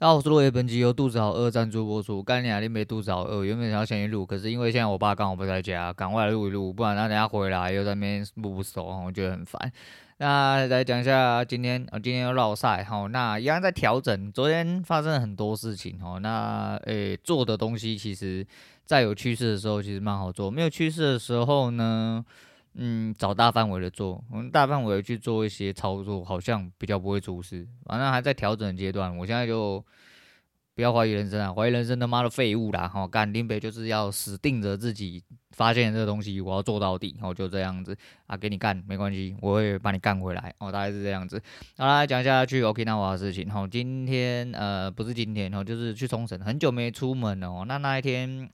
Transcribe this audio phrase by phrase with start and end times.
[0.00, 2.22] 大家好，我是落叶，本集由肚子好饿赞助播出。
[2.22, 9.70] 干你娘，你没肚子好饿，原本想要先去录，可是因为现在我爸刚好不在家，赶快来录一录，不然他等下回来又在那边录不熟，我觉得很烦。
[10.16, 14.32] 那来讲一下今天，啊，今天要绕赛，好，那一样在调整。
[14.32, 18.46] 昨天发生了很多事情，哦，那诶、做的东西其实，
[18.86, 22.24] 在有趋势的时候其实蛮好做，没有趋势的时候呢，
[22.74, 27.66] 嗯，找大范围的做，我们大范围去做一些操作，好像比较不会出事。
[27.84, 29.84] 反正还在调整阶段，我现在就
[30.76, 32.86] 不要怀疑人生啊，怀疑人生他妈的废物啦！
[32.86, 35.20] 哈，干林北就是要死定着自己
[35.50, 37.94] 发现这个东西，我要做到底，然后就这样子
[38.26, 41.42] 啊，给你干没关系，我会把你干回来哦，大概是这样子。
[41.76, 43.50] 好，来讲一下去 Okinawa 的事情。
[43.50, 47.64] 哈，今天呃不是今天哦，就是去冲绳，很久没出门了哦。
[47.66, 48.48] 那那一天。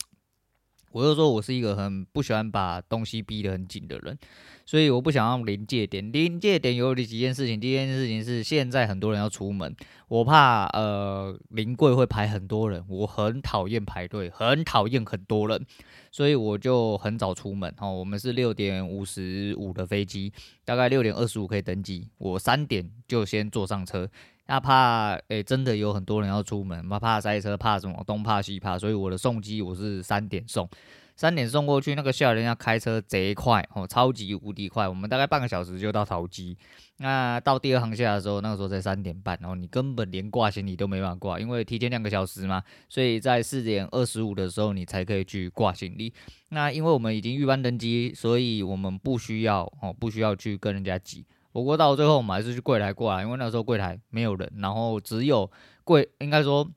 [0.96, 4.18] 我就说，我是一个很不喜欢把东西逼得很紧的人，
[4.64, 6.10] 所以我不想要临界点。
[6.10, 9.76] 临界点有几件事情，第一件事情是现在很多人要出门，
[10.08, 15.66] 我怕呃临柜会排很多人，我很讨厌排队，很讨厌很多人，
[16.10, 17.74] 所以我就很早出门。
[17.78, 20.32] 哦，我们是六点五十五的飞机，
[20.64, 24.08] 大概六点二十五可以登机，我三点就先坐上车。
[24.46, 30.68] 那怕诶、真的有很多人要出门，怕怕塞车，怕什么东怕西怕，所以我的送机我是三点送，
[31.16, 36.56] 三点送过去，那个下人要开车贼快哦，超级无敌快，我们大概半个小时就到桃机。
[36.98, 46.14] 那到第二航厦的时候，那个时候才三点半，然后你根本连挂行李都没办法挂，因为提前两个小时嘛，所以在四点二十五的时候你才可以去挂行李。
[46.50, 51.26] 那因为我们已经预班登机，所以我们不需要哦，不需要去跟人家挤。
[51.56, 55.50] 不过到最后，我们还是去柜台挂，因为那时候柜台没有人，然后只有
[55.84, 56.70] 柜，应该说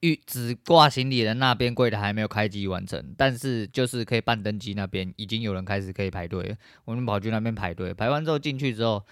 [0.00, 9.02] 预只挂行李的那边柜台还没有开机完成，但是就是可以办登机那边已经有人开始可以排队，我们跑去那边排队，排完之后进去之后。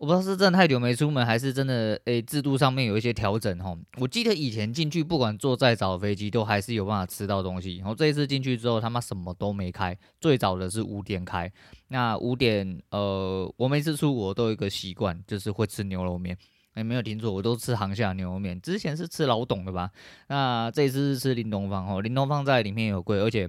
[0.00, 3.78] 我不知道是真的太久没出门，还是真的诶、制度上面有一些调整齁。
[3.98, 7.76] 我记得以前进去不管坐再早的飞机，都还是有办法吃到东西。
[7.76, 9.94] 然后这一次进去之后，他妈什么都没开。
[10.18, 11.52] 最早的是五点开，
[11.88, 16.34] 那五点呃，我每次出国都有一个习惯，就是会吃牛肉面。
[16.72, 18.58] 哎、没有听错，我都吃航厦牛肉面。
[18.58, 19.90] 之前是吃老董的吧？
[20.28, 23.46] 那这一次是吃林东方哦，林东方在里面有贵，而且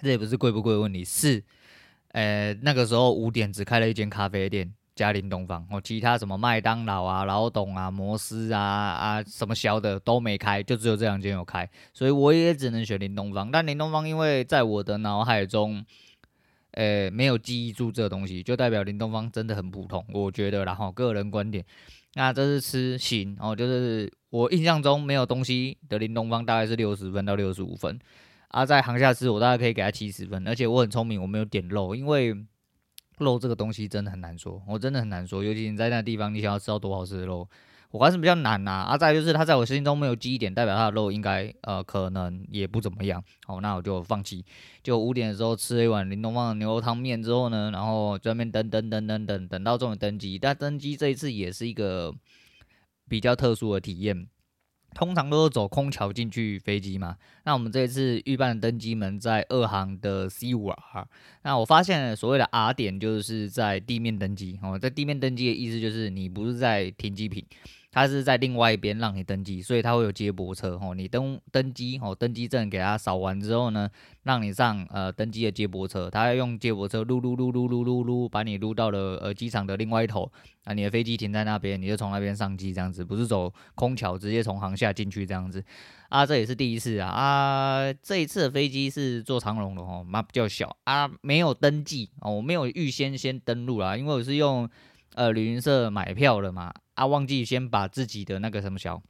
[0.00, 1.44] 这也不是贵不贵的问题，是
[2.12, 4.72] 呃、那个时候五点只开了一间咖啡店。
[4.96, 13.50] 嘉林东方哦，其他什么麦当劳啊、老董啊、摩斯啊啊什么小的都没开，就只有这两间有开，所以我也只能选林东方。
[13.52, 15.84] 但林东方因为在我的脑海中，
[16.70, 20.64] 呃、没有记忆住这个东西，就代表林东方真的很普通，我觉得。
[20.64, 21.62] 然后个人观点，
[22.14, 27.98] 那这是吃行哦，就是我印象中没有东西的林东方大概是六十分到六十五分，
[28.48, 32.34] 啊，在航厦吃我大概可以给他七十分，而且我很聪明，我没有点肉，因为。
[33.24, 37.48] 肉这个东西真的很难说，我真的很难说，尤其你在那地方，你想要吃到多好吃的肉，
[37.90, 38.84] 我还是比较难呐。
[38.88, 43.22] 啊，再就是他在我心中没有记忆点，代表他的肉应该呃可能也不怎么样。
[43.46, 44.44] 好，那我就放弃。
[44.82, 50.38] 就五点的时候吃了一碗林东方的牛肉汤面之后呢，然后在那边等等等等等等到终于登机。
[50.38, 52.14] 但登机这一次也是一个
[53.08, 54.26] 比较特殊的体验。
[54.96, 61.06] 通常都是走空桥进去飞机嘛，那我们这一次预办登机门在二航的 C 五 R，
[61.42, 67.44] 那我发现所谓的 R 点就是在地面登机哦，在地面登机的意思就是你不是在停机坪。
[67.96, 70.94] 它是在另外一边让你登机，所以它会有接驳车哦。
[70.94, 73.88] 你登登机哦，登机证给它扫完之后呢，
[74.24, 80.30] 让你上呃登机的接驳车，它要用接驳车撸撸撸撸撸撸撸，把你撸到了呃机场的另外一头
[80.64, 80.74] 啊。
[80.74, 85.64] 你的飞机停在那边，你就从那边上机这样子，不是走空桥直接从航厦进去这样子
[86.10, 86.26] 啊。
[86.26, 87.92] 这也是第一次啊啊！
[88.02, 94.68] 这一次的飞机是坐长龙的哦，妈比较小啊，没有登记哦，我没有预先先登录啦，因为我是用
[95.14, 96.70] 呃旅行社买票的嘛。
[96.96, 99.00] 啊，忘记先把自己的那个什么小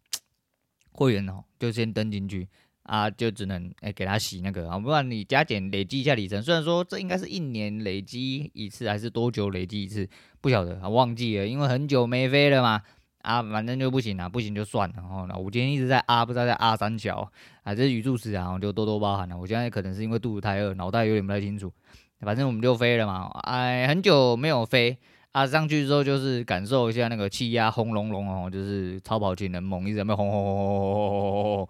[0.93, 2.49] 会员哦，就先登进去
[2.83, 6.43] 啊，就只能哎、给他洗那个啊，不然你加减累积一下里程。
[6.43, 10.09] 虽然说这应该是一年累积一次，还是多久累积一次，
[10.41, 12.83] 不晓得啊，忘记了，因为很久没飞了嘛。
[13.23, 15.03] 啊，反正就不行啊，不行就算了。
[15.03, 17.29] 哦，我今天一直在啊，不知道在啊三桥
[17.65, 19.37] 啊，这是语助词啊，我就多多包涵了。
[19.37, 21.73] 我现在可能是因为肚子太饿，脑袋有点不太清楚。
[22.21, 24.97] 反正我们就飞了嘛，哎，很久没有飞。
[25.37, 31.69] 啊，上去之后就是感受一下那个气压轰隆隆哦，就是超跑情人梦，一直在那轰轰轰轰轰轰轰轰。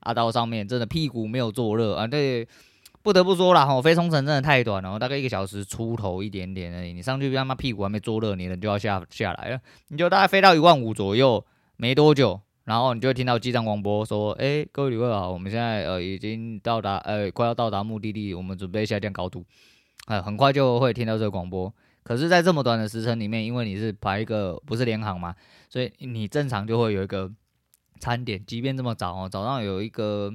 [0.00, 2.44] 啊，到上面真的屁股没有坐热啊，对，
[3.04, 6.92] 不得不说啦，吼，飞冲绳真的太短了，大概一个小时出头一点点而已。
[6.92, 9.60] 你上去他妈屁股还没坐热，你人就要下下来了。
[9.90, 11.46] 你就大概飞到一万五左右，
[11.76, 19.44] 没多久，然后你就会听到机长广播说：“哎、各位旅客好，我们现在呃已经到达呃快要到达目的地，我们准备下降高度。”
[20.08, 21.72] 呃，很快就会听到这个广播。
[22.04, 25.34] 可是，在这么短的时辰里面，因为你是排一个不是联航嘛，
[25.70, 27.32] 所以你正常就会有一个
[27.98, 30.30] 餐点，即便这么早哦，早上有一个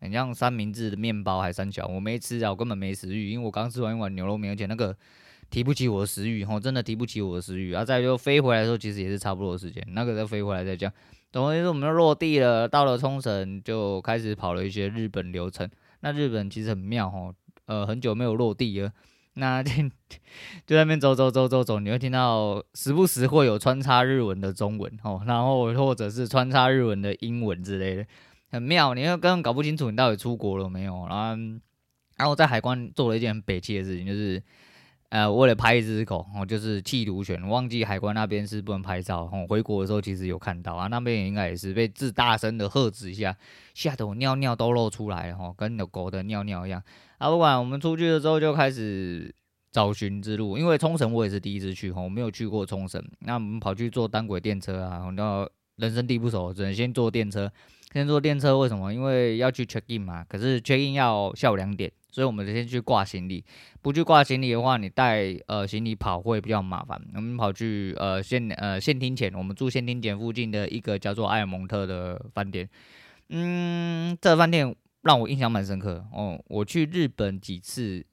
[0.00, 4.96] 很像三明治的面包还三角，我没吃啊，我根本没食欲，因为我刚吃完一碗牛肉面，而且那个
[5.50, 7.72] 提不起我的食欲，吼，真的提不起我的食欲。
[7.72, 10.92] 啊，再就飞回来的时候，其实也是差不多的时间，那个再飞回来再讲。
[11.32, 15.68] 等于是我们就落地了，到了冲绳就开始跑了一些日本流程。
[16.02, 17.34] 那日本其实很妙哦，
[17.66, 18.92] 呃，很久没有落地了。
[19.34, 19.72] 那就
[20.66, 28.06] 在那边走走走走走，你会听到时不时会有穿插日文的中文哦，然后或者是穿插日文的英文之类的，
[28.50, 28.94] 很妙。
[28.94, 31.06] 你又根本搞不清楚你到底出国了没有。
[31.08, 31.60] 然后，
[32.16, 34.42] 然后在海关做了一件很北气的事情，就是。
[35.10, 39.28] 呃，为了拍一只狗，哦，就是缉毒犬，忘记海关那边是不能拍照。
[39.32, 43.36] 哦，回国的时候其实有看到啊，那边也应该也是被自大声的喝止一下，
[43.74, 46.80] 吓得我尿尿都漏出来了，吼，跟有狗的尿尿一样。
[47.18, 49.34] 啊，不管我们出去的时候就开始
[49.72, 53.04] 找寻之路，因为冲绳我也是第一次去，吼，我没有去过冲绳。
[53.18, 57.50] 那我们跑去坐单轨电车啊，然后人生地不熟，只能先坐电车。
[57.92, 58.94] 先坐电车为什么？
[58.94, 61.90] 因为要去 check in 嘛，可是 check in 要下午两点。
[62.10, 63.44] 所以，我们先去挂行李。
[63.82, 67.00] 不去挂行李的话，你带呃行李跑会比较麻烦。
[67.14, 72.68] 我们跑去呃县呃县厅前，我们住县厅前附近的一个叫做埃尔蒙特的饭店。
[73.28, 76.38] 嗯，这饭店让我印象蛮深刻哦。
[76.48, 78.04] 我去日本几次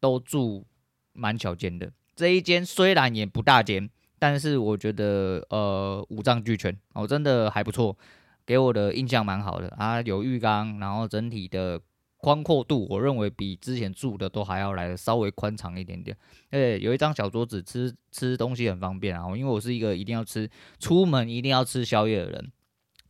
[0.00, 0.66] 都住
[1.12, 3.88] 蛮小间的，这一间虽然也不大间，
[4.18, 7.96] 但是我觉得呃五脏俱全哦，真的还不错，
[8.44, 10.00] 给我的印象蛮好的啊。
[10.02, 11.80] 有浴缸，然后整体的。
[12.26, 16.16] 宽阔度，我认为比之前住的都还要来的稍微宽敞一点点。
[16.50, 19.28] 诶，有一张小桌子，吃吃东西很方便啊。
[19.36, 20.50] 因为我是一个一定要吃，
[20.80, 22.50] 出门一定要吃宵夜的人。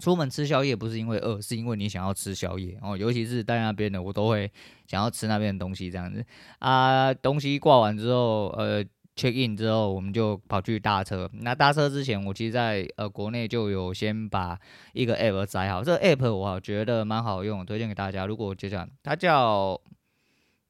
[0.00, 2.94] 出门吃宵夜不是因为饿，是因为你想要吃宵夜哦。
[2.94, 4.52] 尤其是在那边的，我都会
[4.86, 6.22] 想要吃那边的东西这样子
[6.58, 7.14] 啊。
[7.14, 8.84] 东西挂完之后，呃。
[9.16, 11.28] Check in 之后，我们就跑去搭车。
[11.32, 14.58] 那搭车之前，我其实在呃国内就有先把
[14.92, 15.82] 一个 app 载好。
[15.82, 18.26] 这个 app 我觉得蛮好用，推荐给大家。
[18.26, 19.80] 如果就这样，它叫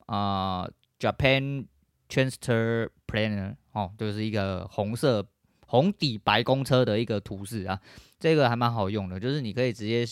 [0.06, 0.66] 啊、
[1.00, 1.66] Japan
[2.08, 5.26] Transfer Planner 哦，就是一个红色
[5.66, 7.80] 红底白公车的一个图示啊。
[8.20, 10.04] 这个还蛮好用的，就是你可以直接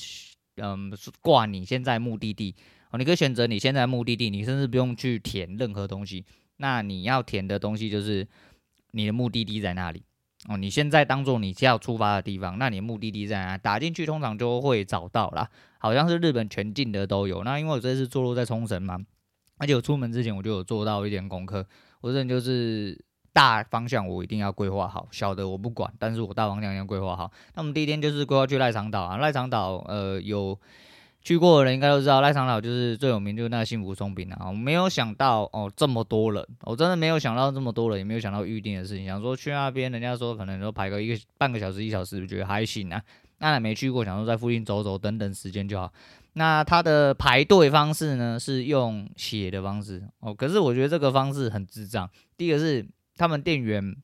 [0.57, 2.55] 嗯挂你现在目的地
[2.91, 6.25] 哦，你可以选择你现在目的地，你甚至不用去填任何东西。
[6.65, 8.27] 那你要填的东西就是
[8.93, 10.03] 你的目的地在哪里
[10.49, 10.57] 哦？
[10.57, 13.59] 你现在当做你要出发的地方，那你的目的地在哪？
[13.59, 15.51] 打进去通常就会找到啦。
[15.77, 17.45] 好像是日本全境的都有。
[17.45, 18.99] 那因为我这次坐落在冲绳嘛，
[19.59, 21.67] 而且我出门之前我就有做到一点功课。
[22.01, 22.99] 我这就是
[23.35, 27.31] 大方向我一定要规划好，小的我不管，但是我大方向要规划好。
[27.55, 30.59] 那我们第一天就是规划去赖长岛啊，赖长岛呃有。
[31.25, 34.47] 去过的人应该都知道，赖长老就是最有名，就是那个幸福松饼啊。
[34.49, 39.07] 我没有想到哦，这么多人，我真的没有想到这么多人，也没有想到预定的事情。
[39.07, 43.03] 想说去那边，人家说可能说排个一个半个小时、一小时，觉得还行啊。
[43.39, 45.91] 那还没去过，想说在附近走走，等等时间就好。
[46.35, 50.35] 那他的排队方式呢，是用写的方式哦。
[50.35, 52.07] 可是我觉得这个方式很智障。
[52.37, 52.87] 第一个是
[53.17, 53.97] 他们店员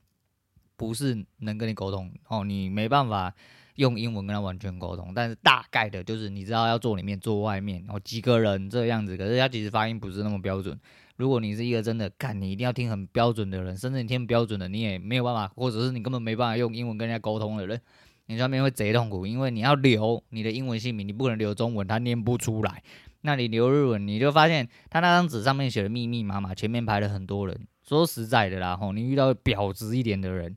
[0.75, 3.31] 不是能跟你沟通哦，你没办法。
[3.75, 10.79] 用英文跟他完全沟通，但是大概的就是你知道要坐里面坐外面，然后几个人这样子，可是他其实发音不是那么标准。
[11.17, 17.79] 如果你是一个真的干，你一定要听很标准的人，甚至你听标准的，你也没有办法，或者是你根本没办法用英文跟人家沟通的人，
[18.25, 22.81] 你上面会贼痛苦，因为你要留你的英文姓名，你不可能留中文，他念不出来。
[23.21, 27.67] 那你留日文，你就发现他那张纸上面写的密密麻麻，前面排了很多人。
[27.83, 30.55] 说实在的啦，吼，你遇到婊子一点的人。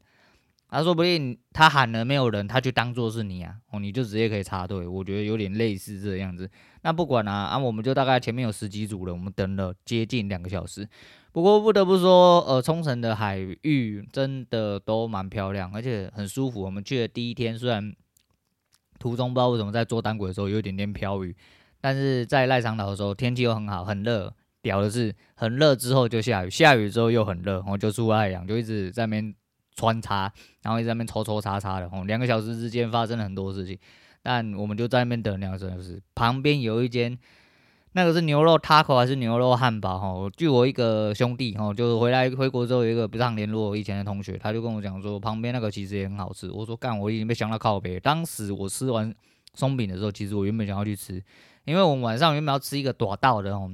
[0.74, 4.88] 他说不定他喊了没有人，他就当做是你啊，哦，你就直接可以插队。
[4.88, 6.50] 我觉得有点类似这样子。
[6.82, 10.84] 那不管啊，啊，我们就大概前面有十几组了，我们等了接近两个小时。
[11.30, 16.62] 不过不得不说，呃，冲绳的海域真的都蛮漂亮，而且很舒服。
[16.62, 17.94] 我们去的第一天，虽然
[18.98, 21.36] 途中不知道为什么在坐单轨的时候有一点点飘雨，
[21.80, 24.34] 但是在赖长岛的时候天气又很好，很热。
[24.60, 29.32] 屌的是，很热之后就下雨，下雨之后又很热，然后就出太阳，就一直在那边。
[29.76, 33.78] 穿插，然后一直在那边抽抽插插的，吼，两个小时之间发生了很多事情，
[34.22, 36.00] 但我们就在那边等两个小时。
[36.14, 37.18] 旁边有一间，
[37.92, 39.98] 那个是牛肉 taco 还是牛肉汉堡？
[39.98, 46.50] 哈，据我一个兄弟，哈，就是回来回国之后有一个不常联络以前的同学，他就跟我讲说，旁边那个其实也很好吃。
[46.50, 47.98] 我说干，我已经被香到靠北。
[47.98, 49.14] 当时我吃完
[49.54, 51.22] 松饼的时候，其实我原本想要去吃，
[51.64, 53.70] 因为我们晚上原本要吃一个短道的，哦，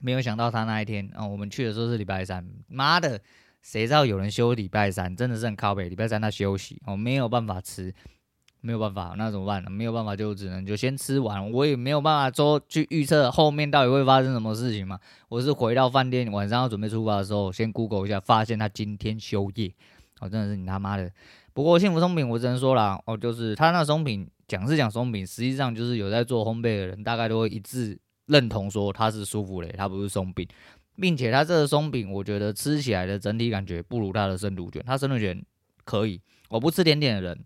[0.00, 3.20] 没有想到他那一天，啊，我们去的时候是礼拜三，妈的！
[3.62, 5.88] 谁知道有人休礼拜三，真的是很靠北。
[5.88, 7.94] 礼拜三他休息，我、哦、没有办法吃，
[8.60, 9.70] 没有办法，那怎么办呢？
[9.70, 11.50] 没有办法就只能就先吃完。
[11.50, 14.98] 我也没有办法说去预测后面到底会发生什么事情嘛。
[15.28, 19.72] 我是回到饭店，晚上要准备出发的时候，先 Google 一下，发现他今天休业。
[20.20, 21.10] 哦，真的是你他妈的。
[21.52, 30.46] 不过幸福松饼我只能说啦，哦，就是他那松饼讲是讲松饼，实际上就是有在做烘焙的人，大概都会一致认同说它是舒芙蕾，它不是松饼，
[30.96, 35.44] 并且它这个松饼，我觉得吃起来的整体感觉不如它的生乳卷，它生乳卷
[35.84, 37.44] 可以，我不吃甜点的人，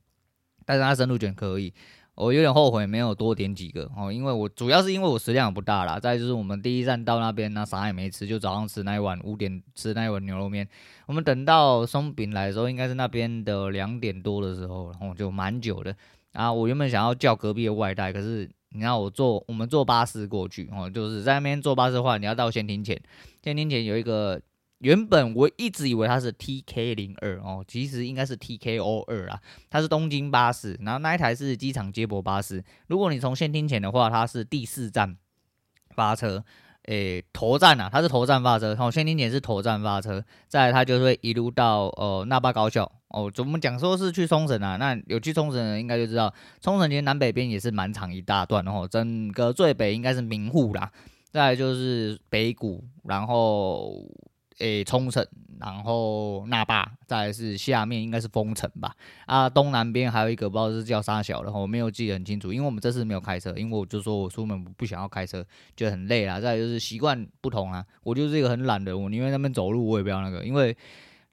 [0.65, 1.73] 但是它生乳卷可以。
[2.17, 5.99] 我有点后悔没有多点几个哦，因为我主要是因为我食量不大啦。
[5.99, 10.69] 再就是我们第一站到那边呢，啥也没吃，就早上吃那一碗五点吃那一碗牛肉面。
[11.07, 15.97] 我们等到松饼来的时候，应该是那边的两点多的时候，然后就蛮久的。
[16.35, 23.01] 啊，我原本想要叫隔壁的外带，可是你知道我坐我们坐巴士过去哦，就是在那边坐巴士的话，你要到先停前，
[23.43, 24.41] 先停前有一个。
[24.81, 29.41] 原本我一直以为它是 TK 零二哦，其实应该是 TKO 二啊。
[29.71, 32.63] 它是东京巴士，然后那一台是机场接驳巴士。
[32.89, 35.17] 如果你从先听前的话，它是第四站
[35.95, 36.45] 发车，
[36.83, 38.77] 诶，头站啊，它是头站发车。
[38.77, 43.31] 好，先听前是头站发车，再它就会一路到呃那霸高校哦。
[43.33, 44.77] 怎么讲说是去冲绳啊？
[44.77, 48.87] 那有去冲绳的人应该就知道，冲绳其实南北边也是蛮长一大段哦。
[48.91, 50.91] 整个最北应该是名护啦，
[51.31, 54.07] 再来就是北谷，然后。
[54.61, 55.27] 诶，冲绳，
[55.59, 58.95] 然后那霸，再来是下面应该是丰城吧。
[59.27, 65.45] 啊，东南边还有一个不知道是叫沙小的，我没有记得很清楚，因为我们这次没有开车，因为我就说我出门不想要开车，
[65.77, 66.39] 觉得很累啦。
[66.39, 70.75] 再来就是习惯不同啊，我就是一个很懒的人，我宁愿那边走路，我也不要那个，因为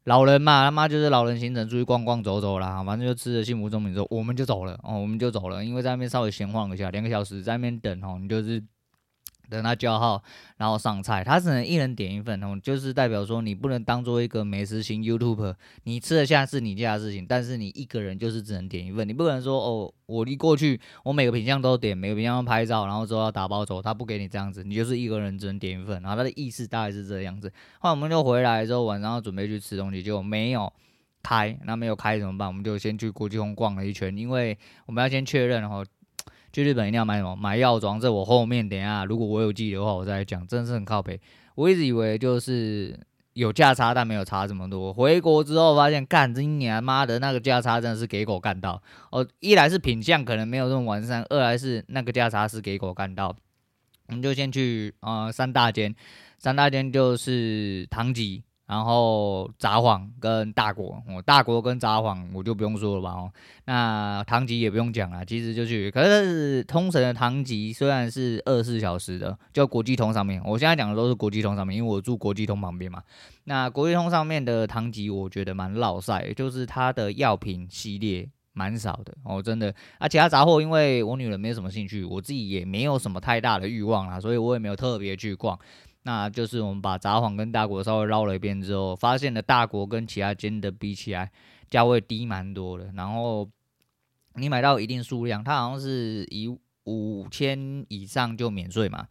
[0.05, 8.63] 老人嘛，他妈就是老人行程，出去逛逛走走啦，反正就吃着幸福中品之后，我们就走了哦，我们就走了，因为在那边稍微闲晃一下，两个小时在那边等哦，你就是。
[9.51, 10.24] 等他叫号，
[10.58, 15.53] 然后上菜，他只能一人点一份哦，就是代表说你不能当做一个美食型 YouTube，
[15.84, 27.51] 你吃得下是你家的事情，但是你一个人就是只能点一份，你不可能说哦，我一过去，我每个品相都点，每个品相都拍照，然后之后要打包走，他不给你这样子，你就是一个人只能点一份，然后他的意思大概是这样子。
[27.79, 30.72] 后来我们就回来之后，晚上要准备去吃东西，就没有
[31.22, 32.48] 开，那没有开怎么办？
[32.48, 35.84] 我们就先去国际通逛了一圈，因为我们要先确认然后。
[36.51, 37.36] 去日本一定要买什么？
[37.36, 38.00] 买药妆。
[38.00, 40.46] 这我后面等一下，如果我有记忆的话，我再来讲。
[40.48, 41.20] 真的是很靠北。
[41.55, 43.00] 我一直以为就是
[43.34, 44.93] 有价差，但没有差这么多。
[44.93, 48.81] 回国之后发现，干，今年妈的那个价差真的是给狗干到。
[49.12, 53.36] 哦，一来是品相可能没有这么完善，二来是那个价差是给狗干到。
[54.08, 55.96] 我们就先去啊、三大间，
[56.38, 58.43] 三大间就是唐吉。
[58.71, 63.29] 然后札幌跟大国，哦，大国跟札幌我就不用说了吧，哦，
[63.65, 73.03] 那唐吉也不用讲了，其实就去，可是通神的唐吉虽然是二十四小时的，就国际通上面，我现在讲的都是国际通上面，因为我住国际通旁边嘛。
[73.43, 79.75] 那国际通上面的唐吉，我觉得蛮老赛，就是它的药品系列蛮少的哦，真的。
[79.97, 85.59] 啊，其他杂货，因为我女人没什么兴趣，我自己也没有什么太大的欲望啦，所以我也没有特别去逛。
[86.03, 91.31] 那就是我们把札幌跟大国稍微绕了一遍之后，发现了大国跟其他间的比起来，
[91.70, 92.91] 价位低蛮多的。
[92.96, 93.48] 然后
[94.36, 96.48] 你买到一定数量，它好像是一
[96.86, 99.05] 五千以上就免税嘛，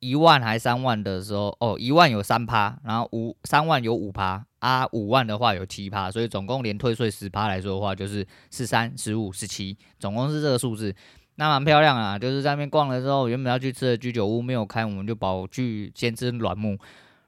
[0.00, 10.94] 一万还三万的时候，哦，一万有三趴，然后五三万有五趴，啊，五万的话有七趴，所以总共连退税十趴来说的话，就是十三、十五、十七，总共是这个数字。
[11.36, 16.78] 那蛮漂亮啊，就是在那边逛了之后，原本要去吃的居酒屋没有开，我们就跑去先吃软木。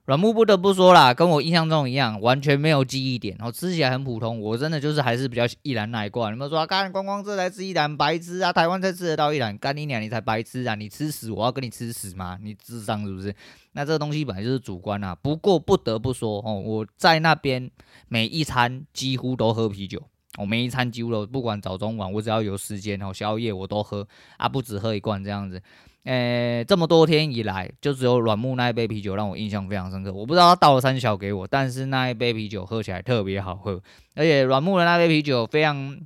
[0.05, 4.41] 软木不得不说啦，跟我印象中一样，完全没有记忆点，然后吃起来很普通。
[4.41, 6.31] 我真的就是还是比较一兰那一挂。
[6.31, 8.53] 你们说，干观光这才吃一兰白痴啊？
[8.53, 10.77] 台湾才吃得到一兰，干你娘你才白痴啊！
[10.77, 12.39] 你吃屎，我要跟你吃屎吗？
[12.41, 13.35] 你智商是不是？
[13.73, 15.13] 那这个东西本来就是主观啊。
[15.13, 17.69] 不过不得不说哦，我在那边
[18.07, 20.01] 每一餐几乎都喝啤酒。
[20.37, 25.61] 我每一餐几乎都不管早中晚，我只要有时间然后宵夜我都喝啊，不止喝一罐这样子。
[26.05, 30.13] 诶、这么多天以来，就只有软木那一杯啤酒让我印象非常深刻。
[30.13, 33.83] 我不知道他倒了三小给我，但是那一杯啤酒喝起来特别好喝，
[34.15, 35.99] 而且软木的那杯啤酒非常，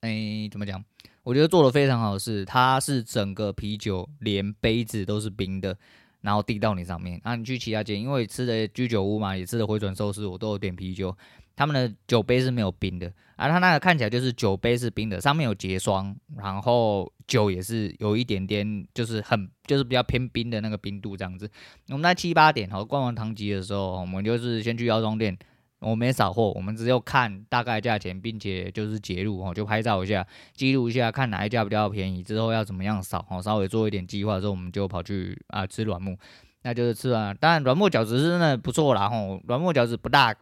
[0.00, 0.84] 诶、怎么讲？
[1.22, 5.76] 我觉得做的非常好的是，它是整个啤酒连杯子都是冰的，
[6.22, 7.20] 然后递到你上面。
[7.22, 11.16] 啊，你去其他间，因为吃的居酒屋嘛，也吃的回转寿司，我都有点啤酒。
[11.58, 21.50] 他们的酒杯是没有冰的，而、啊、他那个看起来就是酒杯是冰的，上面有结霜，然后酒也是有一点点，就是很就是比较偏冰的那个冰度这样子。
[21.88, 25.36] 我们在七八点好逛完唐吉的时候，我们就是先去药妆店，
[25.80, 30.24] 我没扫货，我们只有看大概价钱，并且就是截录哦，就拍照一下，
[30.54, 36.16] 记录一下，看哪一家比较便宜，之后要怎么样扫哦，稍微做一点计划之后，我们就跑去啊吃软木，
[36.62, 40.32] 那就是吃完，当然软木饺子是真的不错啦吼，软木饺子不大。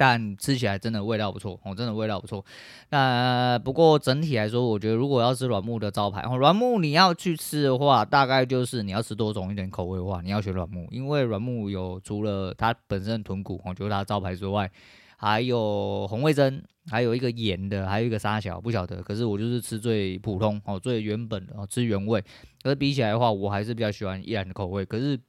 [0.00, 2.42] 但吃起来真的味道不错，哦，真的味道不错。
[2.88, 14.70] 那不过整体来说，我觉得如果要吃软木的招牌，哦，软木你要去吃的话，大概就是你要吃多种一点口味的话，你要选软木，因为软木有除了它本身的豚骨，哦，就是它招牌之外，
[15.18, 19.02] 还有红味噌，还有一个盐的，还有一个沙小，不晓得。
[19.02, 22.24] 可是我就是吃最普通哦，最原本哦，吃原味。
[22.62, 24.82] 可是比起来的话，我还是比较喜欢依然的口味。
[24.82, 25.20] 可是。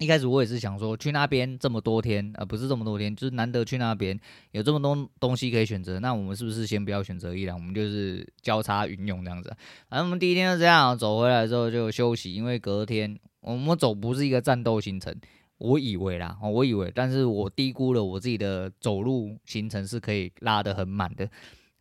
[0.00, 4.18] 一开始我也是想说去那边这么多天，呃，不是这么多天，就是难得去那边
[4.52, 9.54] 有这么多东西可以选择，那我们是不是先不要选择宜兰，我们就是交叉运用这样子。
[9.90, 15.14] 反正我们第一天就这样走回来之后就休息，因为隔天我们走不是一个战斗行程，
[15.58, 21.28] 我以为啦，我以为，但是我低估了我自己的走路行程是可以拉得很满的，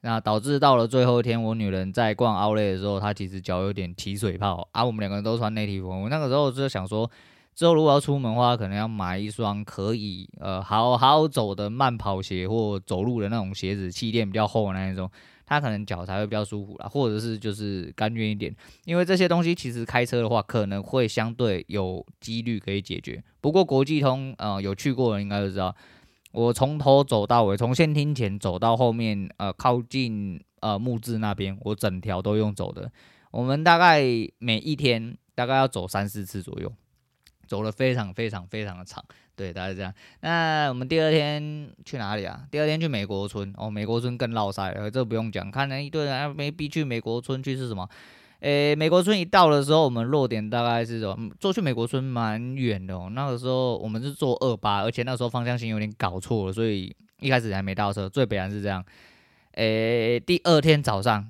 [0.01, 7.09] 那导致到了最后一天，我女人在逛奥莱的时候，她其实脚有点起水泡，啊，我们两个人都穿内体服，我那个时候就想说。
[7.59, 15.11] 之后如果要出门的话，可能要买一双可以呃好好走的慢跑鞋或走路的那种鞋子，气垫比较厚的那一种，
[15.45, 23.21] 它可能脚才会比较舒服啦，或者是就是甘愿一点，因为这些东西其实开车的话可能会相对有几率可以解决。
[23.41, 25.75] 不过国际通呃有去过的应该都知道，
[26.31, 32.89] 我从头走到尾，从线厅前走到后面呃靠近呃木质那边，我整条都用走的。
[33.31, 34.01] 我们大概
[34.37, 36.71] 每一天大概要走三四次左右。
[37.49, 39.03] 走了非常非常非常的长，
[39.35, 39.91] 对，大概是这样。
[40.21, 42.41] 那我们第二天去哪里啊？
[42.51, 45.49] 第二天去美国村哦，美国村更绕塞了，这不用讲。
[45.49, 47.89] 看了一堆人啊，没必去美国村去是什么？
[48.41, 51.29] 诶，美国村一到的时候，我们落点大概是什么？
[51.39, 53.09] 坐去美国村蛮远的哦。
[53.11, 58.07] 那个时候我们是坐二八，而且那时候方向性有点搞错了，所以一开始还没到车。
[58.07, 58.85] 最北然是这样。
[59.53, 61.27] 诶，第二天早上。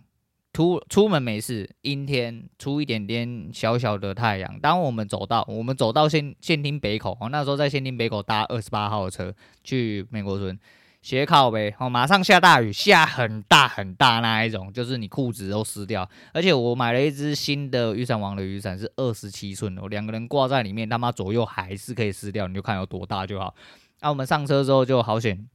[0.60, 4.60] 出出门没事，阴天，出一点点小小的太阳。
[4.60, 10.60] 当我们走到我们走到线线厅北口，哦，那时候在线厅北口搭二十八号的车去美国村，
[11.02, 16.06] 斜靠呗，哦，马上下大雨，下很大很大那一种，就是你裤子都湿掉。
[16.34, 23.56] 而且我买了一只新的雨伞王的雨伞，是二十七寸的，两个人挂在里面，他妈左右还是可以湿掉，你就看有多大就好。
[24.02, 25.48] 那、我们上车之后就好险。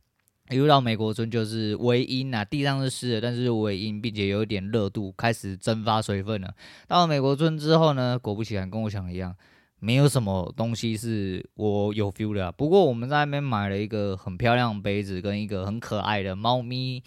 [0.51, 6.55] 一路到美国村就是微阴啊，地上是湿的，但是微阴，并且有一点热度，开始蒸发水分了。
[6.87, 9.35] 到了美国村之后呢，果不其然，跟我想的一样，
[9.81, 12.53] 没有什么东西是我有 feel 的啊。
[12.53, 17.03] 不过我们在那边买了一个很漂亮的杯子，跟一个很可爱的猫咪。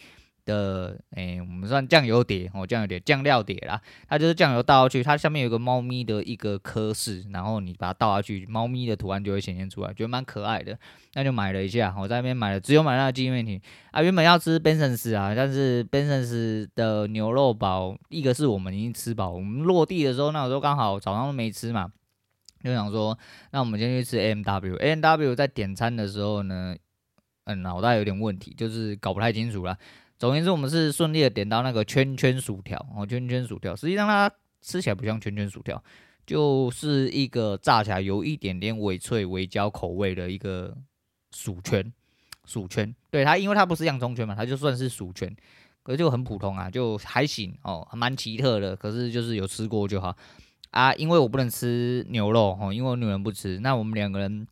[0.48, 10.80] 的诶、我们算酱油碟哦，酱油碟酱料碟啦，它就是酱油倒下去，它下面有个猫咪的一个科室，然后你把它倒下去，猫咪的图案就会显现出来，觉得蛮可爱的，
[11.16, 11.94] 那就买了一下。
[12.00, 14.02] 我在那边买了，只有买那个纪念品啊。
[14.02, 21.92] 原本要吃 Benson's 啊，但是 Benson's 的牛肉堡，一个是我们已经吃饱，我们落地的时候那个时候刚好早上都没吃嘛，
[22.64, 23.18] 就想说，
[23.52, 24.76] 那我们先去吃 A&W。
[24.78, 26.76] A&W 在点餐的时候呢，
[27.44, 29.78] 嗯，脑袋有点问题，就是搞不太清楚啦。
[30.20, 33.76] 总言之，我们是顺利的点到那个圈圈薯条哦，圈圈薯条。
[33.76, 35.82] 实际上它吃起来不像圈圈薯条，
[36.26, 40.76] 就是一个炸起来有一点点微脆、微焦口味的一个
[41.32, 41.94] 薯圈。
[42.46, 45.36] 薯圈，对它，因为它不是洋葱圈嘛，它就算是薯圈，
[45.84, 48.76] 可是就很普通啊，就还行哦，还蛮奇特的。
[48.76, 50.16] 可是就是有吃过就好
[50.72, 54.48] 啊，因为我不能吃牛肉哦，因为我女人不吃，那我们两个人。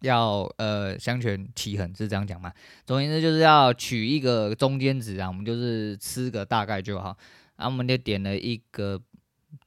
[0.00, 2.52] 要呃相权取衡是这样讲吗？
[2.86, 7.16] 总言之就是要取一个中间值啊，我们就是吃个大概就好。
[7.56, 9.00] 然后我们就点了一个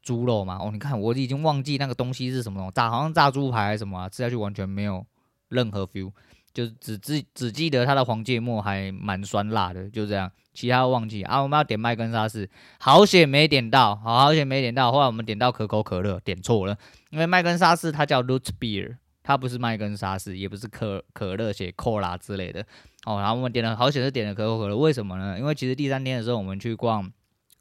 [0.02, 5.06] 猪肉嘛，哦，你看我已经忘记那个东西是什么东西，炸好像炸猪排还是什么啊，吃下去完全没有
[5.50, 6.10] 任何 feel，
[6.54, 11.42] 就只只只记得它的黄芥末还蛮酸辣的，就这样，其他忘记啊。
[11.42, 14.90] 我们要点麦根沙士，好险没点到，好险没点到。
[14.90, 16.78] 后来我们点到可口可乐，点错了，
[17.10, 18.96] 因为麦根沙士它叫 root beer。
[19.24, 22.66] 它不是麦根沙士，也不是可可乐写 Cola 之类的
[23.06, 23.20] 哦。
[23.20, 24.76] 然后我们点了，好险是点了可口可乐。
[24.76, 25.38] 为什么呢？
[25.38, 27.12] 因为其实第三天的时候，我们去逛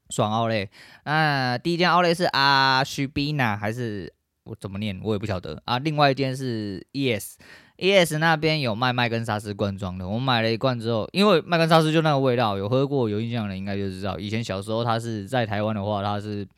[0.09, 0.68] 爽奥莱。
[1.05, 4.12] 那第一间奥莱是阿须比纳，还是
[4.44, 4.99] 我怎么念？
[5.03, 5.79] 我也不晓得啊。
[5.79, 10.09] 另外一间是 ES，ES 那边有卖麦根沙士罐装的。
[10.09, 14.18] 我买了一罐之后，因为麦根沙士就那个味道，有喝过有印象的应该就知道。
[14.18, 16.49] 以前小时候它是在台湾的话，它是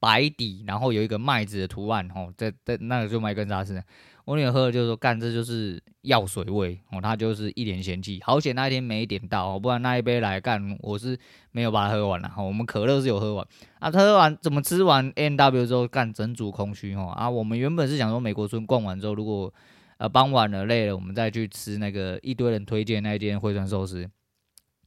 [0.00, 3.82] 白底，然后有一个麦子的图案哦，在在那个就麦根沙士。
[4.30, 8.20] 我女儿喝了就说：“干，这就是药水味哦。”她就是一脸嫌弃。
[8.22, 11.18] 好险那一天没点到，不然那一杯来干，我是
[11.50, 12.32] 没有把它喝完了。
[12.38, 13.44] 我们可乐是有喝完
[13.80, 17.28] 啊，喝完怎么吃完 N W 之后干整组空虚哦啊！
[17.28, 19.52] 我们原本是想说美国村逛完之后，如果
[19.98, 24.08] 呃傍晚了累了，我们再去吃那个一堆人推荐那间回转寿司，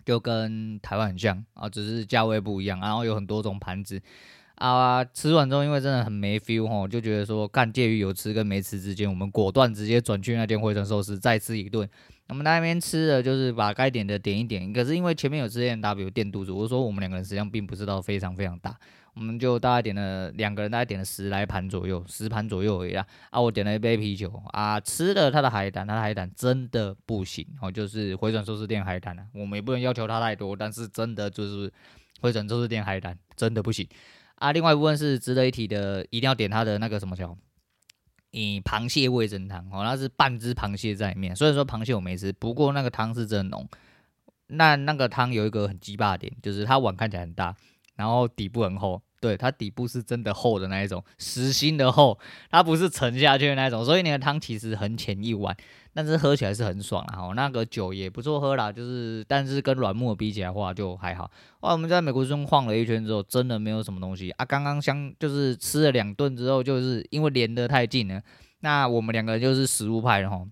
[0.05, 4.01] 就跟台湾很像啊，只是价位不一样，然后有很多种盘子。
[4.69, 5.03] 啊！
[5.03, 11.87] 吃完之后，因为真的很没 feel 吼，就觉得说，干介于有吃跟没吃之间，我们果断直接转去那间回转寿司再吃一顿。
[12.29, 18.73] 我们那边吃的就是把该点的点一点，可是因为前面有吃 A&W 垫肚子，我说我们两个人实际上并不是到非常非常大，
[19.13, 23.05] 我们就大概点了两个人，大概点了十来盘左右，十盘左右而已啦。
[23.31, 31.69] 啊，我点了一杯啤酒啊，吃了他的海胆，他的海胆真的不行哦，就是回转寿司店海胆啊，我们也不能要求他太多，但是真的就是
[32.21, 33.85] 回转寿司店海胆真的不行
[34.35, 34.51] 啊。
[34.51, 37.37] 另外一部分是值得一提的，一定要点他的那个什么叫，
[38.31, 43.67] 以螃蟹味噌汤哦，那是半只螃蟹在里面，所以说螃蟹我没吃，不过那个汤是真浓。
[44.47, 47.55] 那那个汤有一个很鸡巴点，就是它碗看起来很大。
[47.95, 52.17] 然后底部很厚，对，它底部是真的厚的那一种，实心的厚，
[52.49, 55.55] 它不是沉下去的那一种，所以你的汤其实很浅一碗，
[55.93, 57.15] 但是喝起来是很爽啦。
[57.15, 61.29] 哈，那个酒也不错喝啦，就是但是跟软木比起来的话就还好。
[61.61, 64.45] 哇，我们在美国中晃了一圈之后，真的没有什么东西啊。
[64.45, 68.21] 刚刚相就是吃了两顿之后，就是因为连得太近了，
[68.59, 70.45] 那我们两个人就是食物派的哈，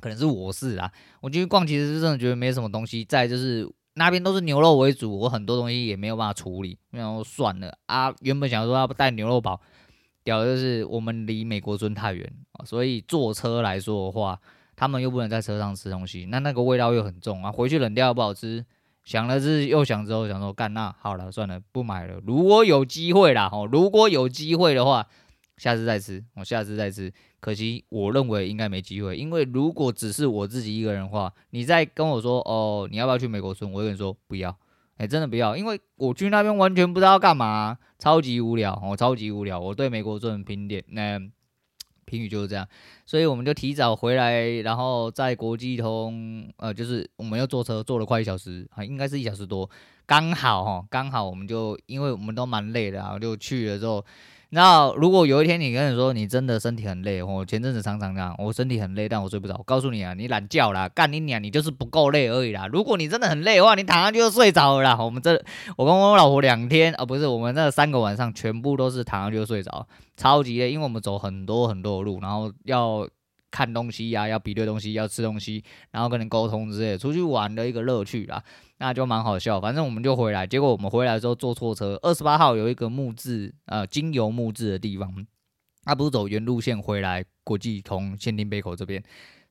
[0.00, 3.68] 可能是我是啦，我进去逛其实是真的觉得没什么东西，再就是。
[3.96, 8.12] 那边都是牛肉为主，我很多东西也没有办法处理，然后算了啊。
[8.22, 9.60] 原本想说要带牛肉堡，
[10.24, 12.28] 屌就是我们离美国村太远，
[12.64, 14.36] 所以坐车来说的话，
[14.76, 18.64] 他们又不能在车上吃东西，那那个味道又很重啊，回去冷掉又不好吃。
[19.04, 22.20] 想了是又想之后想说干，那好了算了，不买了。
[22.26, 25.06] 如果有机会啦，哦，如果有机会的话。
[25.56, 27.12] 下次再吃，我下次再吃。
[27.38, 33.70] 可惜我认为应该没机会，因为如果只是我自己一个人的话，你再跟我说哦，你要不要去美国村？
[33.70, 34.58] 我跟你说不要，
[34.96, 39.60] 哎、真的不要，因为我去那边完全不知道干嘛，超级无聊，哦、超级无聊。
[39.60, 41.20] 我对美国村评点，那、
[42.14, 42.66] 评语就是这样，
[43.04, 49.68] 所以我们就提早回来，然后在国际通，呃，就是我们又坐车坐了快一小时，啊，应该是一小时多，
[50.06, 54.04] 刚好哈，刚好我们就因为我们都蛮累的，然后就去了之后。
[54.54, 59.56] 那如果有一天你跟你说你真的身体很累，我前阵子常常这样，我身体很累，但我睡不着。
[59.58, 62.68] 我告诉你啊，你懒觉啦，干你娘，你就是不够累而已啦。
[62.68, 64.96] 如果你真的很累的话，你躺上去就睡着了啦。
[64.98, 65.32] 我们这，
[65.76, 69.86] 我跟我老婆两天啊，不是我们那三个晚上全部都是躺上去就睡着，
[70.16, 73.08] 超级累，因为我们走很多很多的路，然后要
[73.54, 75.62] 看东西呀、要比对东西，要吃东西，
[75.92, 78.42] 然后跟人沟通之类的，出去玩的一个乐趣啦。
[78.78, 81.96] 那就蛮好笑，反正我们就回来，结果我们回来之后坐错车。
[82.02, 85.24] 二十八号有一个木质呃精油木质的地方，
[85.84, 89.00] 他不是走原路线回来国际通限定杯口这边，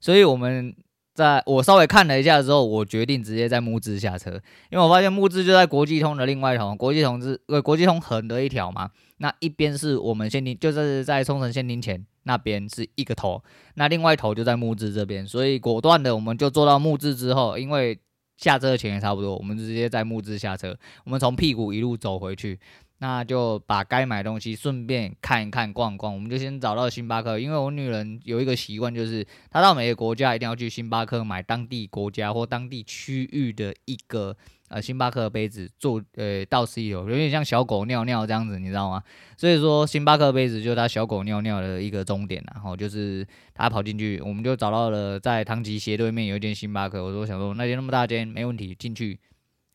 [0.02, 0.76] 所以我们
[1.16, 4.32] 在我稍微看了一下之后，我决定直接在木质下车，
[4.70, 13.44] 因为我发现木质就在国际通的另外一头，国际通是呃国际通横的一条嘛，那一边是我们限定，就是在冲绳限定前那边是一个头，
[13.76, 18.00] 那另外一头就在木质这边，所以果断的我们就坐到木质之后，因为。
[18.36, 20.76] 下车的钱也差不多，我们直接在木质下车。
[21.06, 22.60] 我们从屁股一路走回去，
[22.98, 26.12] 那就把该买东西顺便看一看、逛逛。
[26.12, 34.36] 我们就先找到星巴克，因为我女人有一个习惯，就是她到每个国家一定要去星巴克买当地国家或当地区域的一个。
[34.74, 39.04] 呃，星巴克杯子做呃倒 C 油，有点像小狗尿尿这样子，你知道吗？
[39.38, 49.20] 所以说星巴克杯子就是它小狗尿尿的一个终点，然后就是他跑进去，我们就找到了在唐吉斜对面有一间星巴克，我说想说那间那么大间没问题，进去，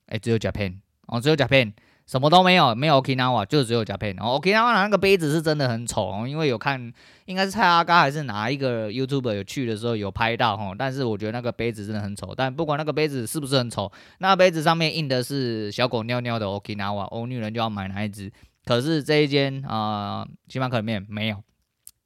[0.07, 0.75] 哎、只有 Japan，
[1.07, 1.73] 哦，只有 Japan。
[2.09, 4.17] 什么都没有，没有 Okinawa，就只有 Japan。
[4.17, 6.91] 然后 Okinawa 那个杯子是真的很丑哦，因为有看，
[7.27, 10.73] 应该是蔡阿嘎还是哪一个 YouTuber 有去的时候有拍到哈。
[10.79, 12.35] 但是我觉得那个杯子真的很丑。
[12.35, 18.33] 但不管那个杯子是不是很丑，那杯子上面印的是小狗尿尿的 Okinawa，我女人就要买哪一只。
[18.65, 21.37] 可是这一间啊、星巴克里面没有。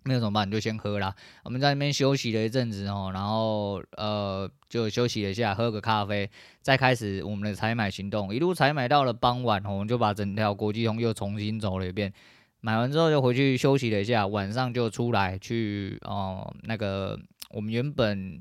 [0.05, 0.47] 没有怎么办？
[0.47, 1.15] 你就先喝啦。
[1.45, 6.29] 我们在那边休息了一阵子哦，然后呃就休息了一下，喝个咖啡，
[6.61, 8.35] 再开始我们的采买行动。
[8.35, 12.13] 一路采买到了傍晚，我们就把整条国际通又重新走了一遍。
[12.61, 17.19] 买完之后就回去休息了一下，晚上就出来去哦、那个
[17.51, 18.41] 我们原本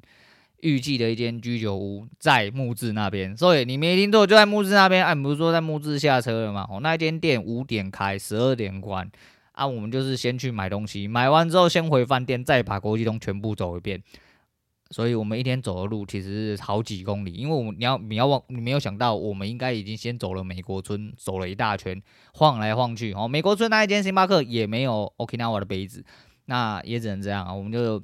[0.60, 3.36] 预计的一间居酒屋在木质那边。
[3.36, 5.04] 所以你没听错，就在木质那边。
[5.04, 6.67] 哎，不是说在木质下车了吗？
[6.69, 9.10] 哦，那间店五点开，十二点关。
[9.62, 14.02] 啊，我们就是先去买东西，买完之后先回饭店，再把国际通全部走一遍。
[14.89, 22.02] 所以我们一天走的路其实是好几公里，因为我们你要你要忘，你没有想到，我们应该已经先走了美国村，走了一大圈，
[22.34, 23.13] 晃来晃去。
[23.13, 26.04] 哦，美国村那一间星巴克也没有 Okinawa 的杯子，
[26.45, 27.54] 那也只能这样啊。
[27.54, 28.02] 我们就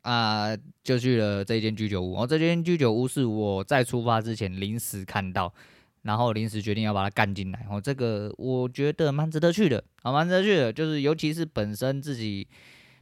[0.00, 2.22] 啊、就去了这间居酒屋。
[2.22, 5.52] 哦，这间居酒屋是我在出发之前临时看到。
[6.02, 12.46] 然后临时决定要把它干进来，哦，这个我觉得蛮值得去的，啊，蛮值得去的，就是尤其是本身自己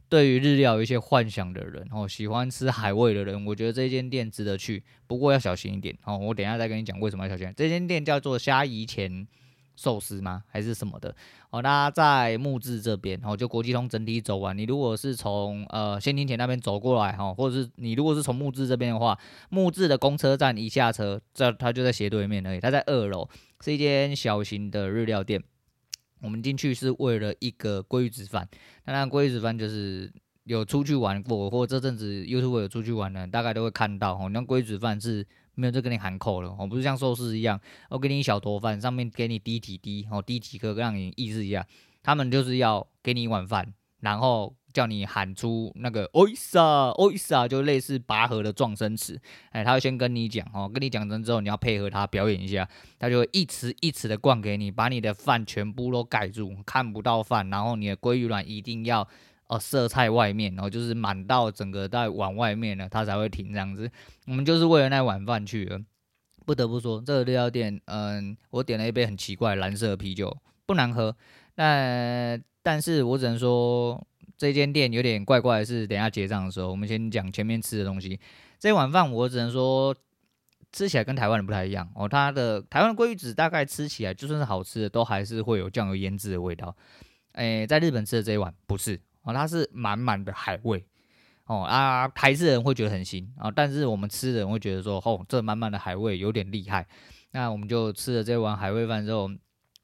[0.09, 7.53] 对于日料有一些幻想的人，哦，喜欢吃海味的人，我觉得这间店值得去，不过要小心一点，哦，我等下再跟你讲为什么要小心。
[7.55, 9.27] 这间店叫做虾夷前
[9.77, 10.43] 寿司吗？
[10.47, 11.15] 还是什么的？
[11.51, 19.17] 哦，那在木质这边，哦，就国际通整体走完，你如果是从呃先町田那边走过来，哈、或者是你如果是从木质这边的话，
[19.49, 23.29] 木质的公车站一下车，这它就在斜对面而已，它在二楼，
[23.61, 25.41] 是一间小型的日料店。
[26.19, 28.49] 我们进去是为了一个鲑鱼子饭，
[28.83, 30.11] 当然鲑鱼子饭就是
[30.45, 34.27] 有出去玩过，或这阵子 YouTube 有出去玩的，大概都会看到哦。
[34.33, 35.23] 那龟子饭是
[35.57, 41.67] 没有在跟你含扣了，哦，不是像寿司一样，我给你一小坨饭，上面给你滴几滴，哦，滴几颗，让你意思一下，
[42.01, 44.55] 他们就是要给你一碗饭，然后。
[44.73, 49.19] 叫你喊出那个 oisa oisa，就类似拔河的状声词。
[49.49, 57.49] 哎，他会先跟你讲哦，跟你讲完之后，你要配合他表演一下，他就会一匙一匙的灌给你，把你的饭全部都盖住，看不到饭。
[57.49, 59.07] 然后你的鲑鱼卵一定要
[59.47, 63.89] 呃色菜外面，然后就是满到整个在碗外面了，它才会停这样子。
[64.25, 65.81] 我们就是为了那碗饭去的。
[66.45, 71.15] 不得不说，这个日料店，嗯，我点了一杯很奇怪蓝色啤酒，不难喝。
[71.55, 74.05] 那但是我只能说。
[74.37, 78.19] 这间店有点怪怪的是，等下结账的时候，我们先讲前面吃的东西。
[78.59, 79.95] 这碗饭我只能说
[80.71, 82.07] 吃起来跟台湾的不太一样哦。
[82.07, 86.75] 它的台湾的鲑鱼子大概吃起来就算是好吃的，都还是会有酱油腌制的味道。
[87.31, 90.83] 诶，在日本吃的这一碗不是哦，它是满满的海味
[91.45, 92.07] 哦啊。
[92.07, 96.87] 台式人会觉得很腥啊，但是我们吃的人会觉得说，哦，这满满的海味有点厉害。
[97.31, 99.29] 那我们就吃了这碗海味饭之后。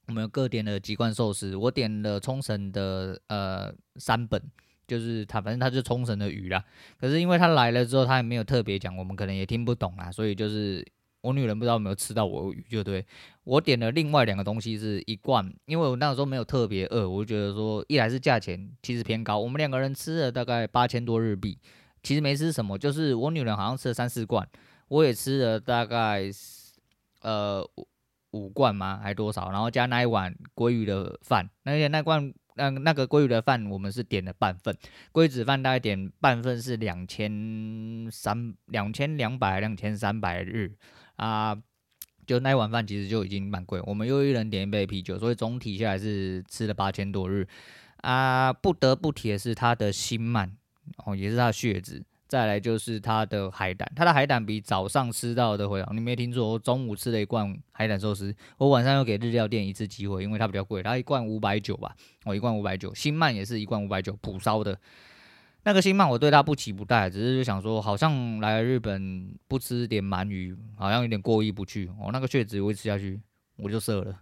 [0.05, 4.51] 我们各点了几罐寿司，我点了冲绳的呃三本，
[4.85, 6.61] 就是它，反正它就冲绳的鱼啦。
[6.99, 10.85] 可是因为他来了之后，他也没有特别讲，我们可能也听不懂啦，所以就是
[11.23, 13.03] 我女人不知道有没有吃到我鱼，就对。
[13.43, 21.57] 我点了另外两个东西是一罐，因为我那个时候没有特别饿，我就觉得说一来是价钱其实偏高，我们两个人吃了大概八千多日币，
[22.03, 24.47] 其实没吃什么，就是我女人好像吃了三四罐，
[24.89, 26.29] 我也吃了大概
[27.21, 27.67] 呃。
[28.33, 28.99] 五罐吗？
[28.99, 29.51] 还多少？
[29.51, 34.75] 然后加那一碗鲑鱼的饭，那些那罐那那个鲑鱼的饭，我们是点了半份，
[35.11, 40.71] 鲑鱼子饭大概点半份是两千三两千两百两千三百日
[41.15, 41.55] 啊，
[42.25, 43.81] 就那一碗饭其实就已经蛮贵。
[43.85, 47.47] 我们又一人点一杯啤酒，所以总体下来是吃了八千多日
[47.97, 48.51] 啊。
[48.53, 50.49] 不得不提的是它的辛鳗
[51.05, 52.03] 哦，也是它的血脂。
[52.25, 55.93] 再来就是它的海胆，它的海胆比早上吃到的会好。
[55.93, 61.95] 你没听错，我中午吃了一罐海胆寿司，我晚上又给日料店一次机会，因为它比较贵，它一罐五百九吧，
[62.25, 62.91] 我一罐五百九。
[62.95, 64.75] 辛鳗也是一罐五百九，普烧的。
[65.65, 71.89] 那个新鳗我对它不期不待，只是就想说，好像来日本不吃点鳗鱼，好像有点过意不去。
[71.99, 73.21] 哦，那个血脂我吃下去
[73.55, 74.19] 我就射了，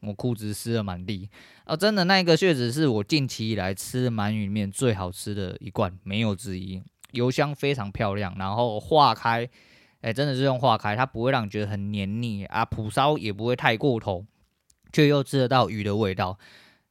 [0.00, 1.28] 我裤子湿了满地。
[1.64, 6.80] 啊，真的，那个血脂是我近期以来吃鳗鱼里面最好吃的一罐，没有之一。
[7.10, 9.48] 油香非常漂亮，然后化开，
[10.00, 14.24] 哎，真的是用化开，它不会让你觉得很黏腻啊，蒲烧也不会太过头，
[14.92, 16.38] 却又吃得到鱼的味道。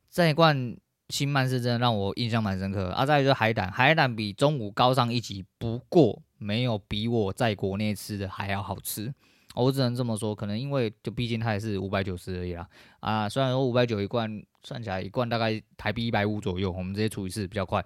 [0.09, 0.75] 这一罐
[1.13, 2.88] 新曼是真的让我印象蛮深刻。
[2.88, 9.13] 啊，再来就是海胆，海胆比中午高上一级，不过没有比我在国内吃的还要好吃。
[9.54, 12.67] 我只能这么说，可能因为就毕竟它也是五百九十而已啦。
[12.99, 17.80] 啊，虽然说五百九一罐，算起来一罐大概台币一百五左右，我们直接除以四比较快。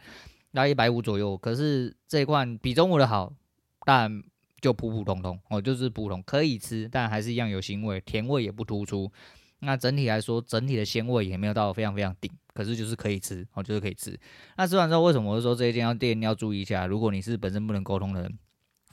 [0.53, 3.33] 大概一百五左右，可是这一罐比中午的好，
[3.83, 4.23] 但
[4.61, 9.11] 就普普通通哦，就是普通可以吃，但还是一样有腥味，甜味也不突出。
[9.59, 14.19] 那整体来说，整体的鲜味也没有到非常非常顶，可是就是可以吃哦，就是可以吃。
[14.57, 16.87] 那吃完之后，为什么我说这一间要店要注意一下？
[16.87, 18.39] 如果你是本身不能沟通的人，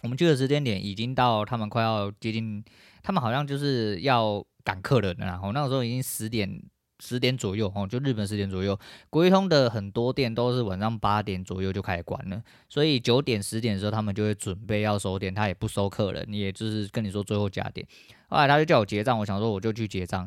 [0.03, 2.62] 我们去的时间点已经到他们快要接近，
[3.03, 6.62] 他们好像就是要赶客人了，然后那个时候已经十点。
[7.00, 8.79] 十点左右哦，就日本十点左右，
[9.11, 17.85] 国一通的很多店都是晚上八点左右就开始关了，所以九点十点的时候他们就会准备要收店，他也不收客人，也就是跟你说最后加点。
[18.29, 20.27] 后来他就叫我结账，我想说我就去结账，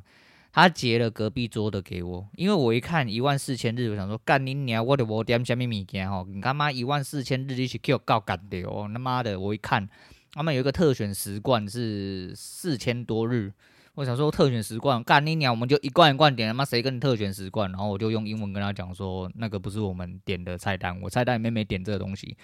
[0.51, 9.87] 他结了隔壁桌的给我，因为我一看一万四千日，我想说干你娘，我的我点什么物件吼，你他妈一万四千日你是给我搞干的哦，他妈的，我一看
[10.31, 13.53] 他们有一个特选十罐是四千多日。
[13.95, 15.51] 我想说特选十罐，干你娘！
[15.51, 17.67] 我们就一罐一罐点，他妈谁跟你特选十罐？
[17.71, 22.37] 然后我就用英文跟他讲说，那个不是我们点的菜单，我菜单里面没点这个东西。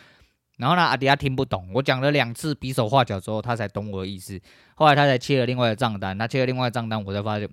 [0.58, 4.42] 然后呢，阿迪亚听不懂，我讲了两次比手画脚之后，他才懂我的意思。
[4.74, 7.48] 后来他才切了另外的账单，他切了另外的账单，我才发现。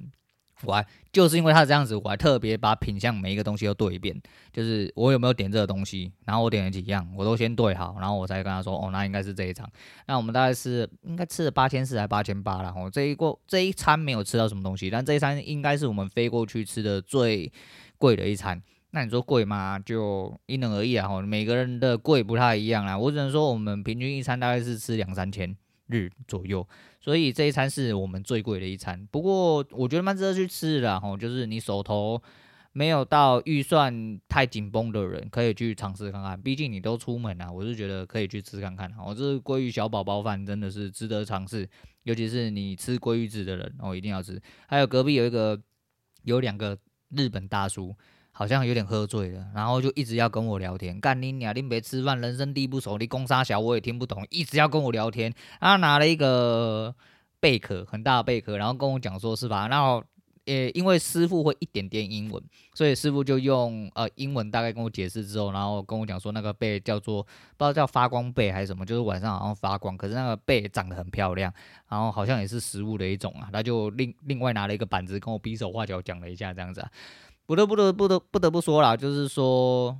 [0.64, 4.14] 我还就是因为他这样子，我还特别把品相每一个东西都对一遍，
[4.52, 9.68] 就是我有没有点这个东西，然后我点了几样，我都先对好，然后我才跟他说，哦，那应该是这一场。
[10.06, 17.50] 那我们大概是应该吃了八千四还八千八了，哦，这一过这一餐没有吃到什么东西，但这一餐应该是我们飞过去吃的最
[17.98, 18.62] 贵的一餐。
[18.92, 19.78] 那你说贵吗？
[19.78, 22.98] 就因人而异啊，吼，每个人的贵不太一样啦。
[22.98, 26.66] 我只能说我们平均一餐大概是吃两三千日左右。
[27.00, 32.22] 所以这一餐是我们最贵的一餐，不过我觉得蛮值得去吃的吼，就是你手头
[32.72, 36.40] 没有到预算太紧绷的人，可以去尝试看看。
[36.40, 38.92] 毕竟你都出门啊，我是觉得可以去吃看看。
[38.98, 41.68] 哦，这是鲑鱼小宝宝饭，真的是值得尝试，
[42.02, 44.40] 尤其是你吃鲑鱼子的人哦，一定要吃。
[44.68, 45.60] 还有隔壁有一个，
[46.22, 46.78] 有两个
[47.16, 47.96] 日本大叔，
[48.40, 50.98] 好像有点喝醉了，然后就一直要跟我聊天。
[50.98, 55.30] 干你娘，你别吃饭，人生地不熟，你公三小我也听不懂，一直要跟我聊天。
[55.60, 56.94] 他拿了一个
[57.38, 59.68] 贝壳，很大的贝壳，然后跟我讲说是吧？
[59.68, 60.02] 然后。
[60.46, 62.42] 呃，因为师傅会一点点英文，
[62.74, 71.52] 所以师傅就用呃英文大概跟我解释之后，然后跟我讲说那个贝叫做不知道叫发光贝还是什么，就是晚上好像发光，可是那个贝长得很漂亮，
[71.88, 73.50] 然后好像也是食物的一种啊。
[73.52, 76.90] 他就另另外拿了一个板子跟我比手画脚讲了一下这样子啊。
[77.50, 79.98] 不得不得不得不得不说啦，就是说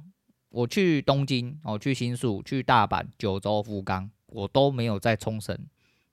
[0.50, 5.58] 我去东京哦，去新宿、去大阪、九州、福冈，我都没有在冲绳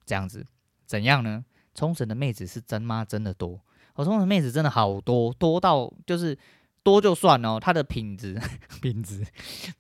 [0.04, 0.44] 这样子。
[0.88, 1.46] 怎样呢？
[1.76, 3.06] 冲绳的妹子是真吗？
[3.06, 3.60] 真的多。
[3.94, 6.36] 我冲绳妹子真的好多，多到就是
[6.82, 8.42] 多就算哦，她的品质
[8.82, 9.24] 品质，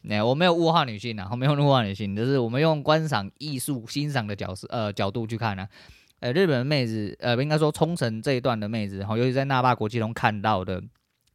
[0.07, 5.67] 哎，我没有物化女性啊，我没有物化女性，就是我们用观赏艺术欣赏的角色呃角度去看呢、
[6.19, 10.83] 呃，日本的妹子，呃，应该说冲绳这一段的妹子，哈，尤其在那霸国际中看到的，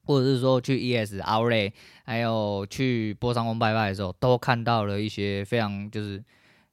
[0.04, 1.72] 或者是说去 ES Outlet，
[2.04, 6.22] 还有去波桑宫拜拜的时候，都看到了一些非常就是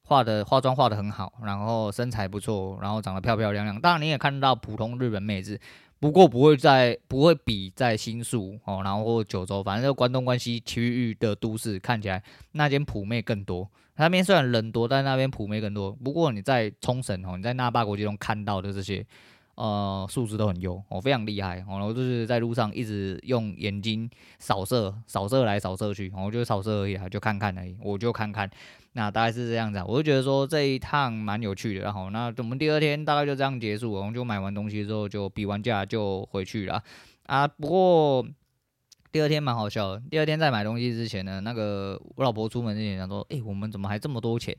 [0.03, 3.79] 画的化妆画的很好，然后身材不错，然后长得漂漂亮亮。
[3.79, 5.59] 当然你也看到普通日本妹子。
[6.01, 13.69] 不过不会在不会比在新宿哦，然后或九州，反正就关东关西区域的都市看起来那间普妹更多。
[13.97, 15.91] 那边虽然人多，但那边普妹更多。
[15.91, 19.05] 不过你在冲绳哦，你在那霸国际中看到的这些。
[19.59, 28.49] 呃，素质都很优，我、非常厉害，我、哦、就是在路上一直用眼睛扫射，扫射来扫射去，我、就扫射而已啊，就看看而已，我就看看，
[28.93, 36.81] 那大概是这样子啊，我就觉得说这一趟蛮有趣的，然后那我们第二天大概就这样结束，我们就买完东西之后就比完价就回去了
[37.25, 37.45] 啊。
[37.45, 38.25] 不过
[39.11, 44.55] 第二天蛮好笑的，第二天在买东西之前呢，那个我老婆出门之前想说，诶、我们怎么还这么多钱？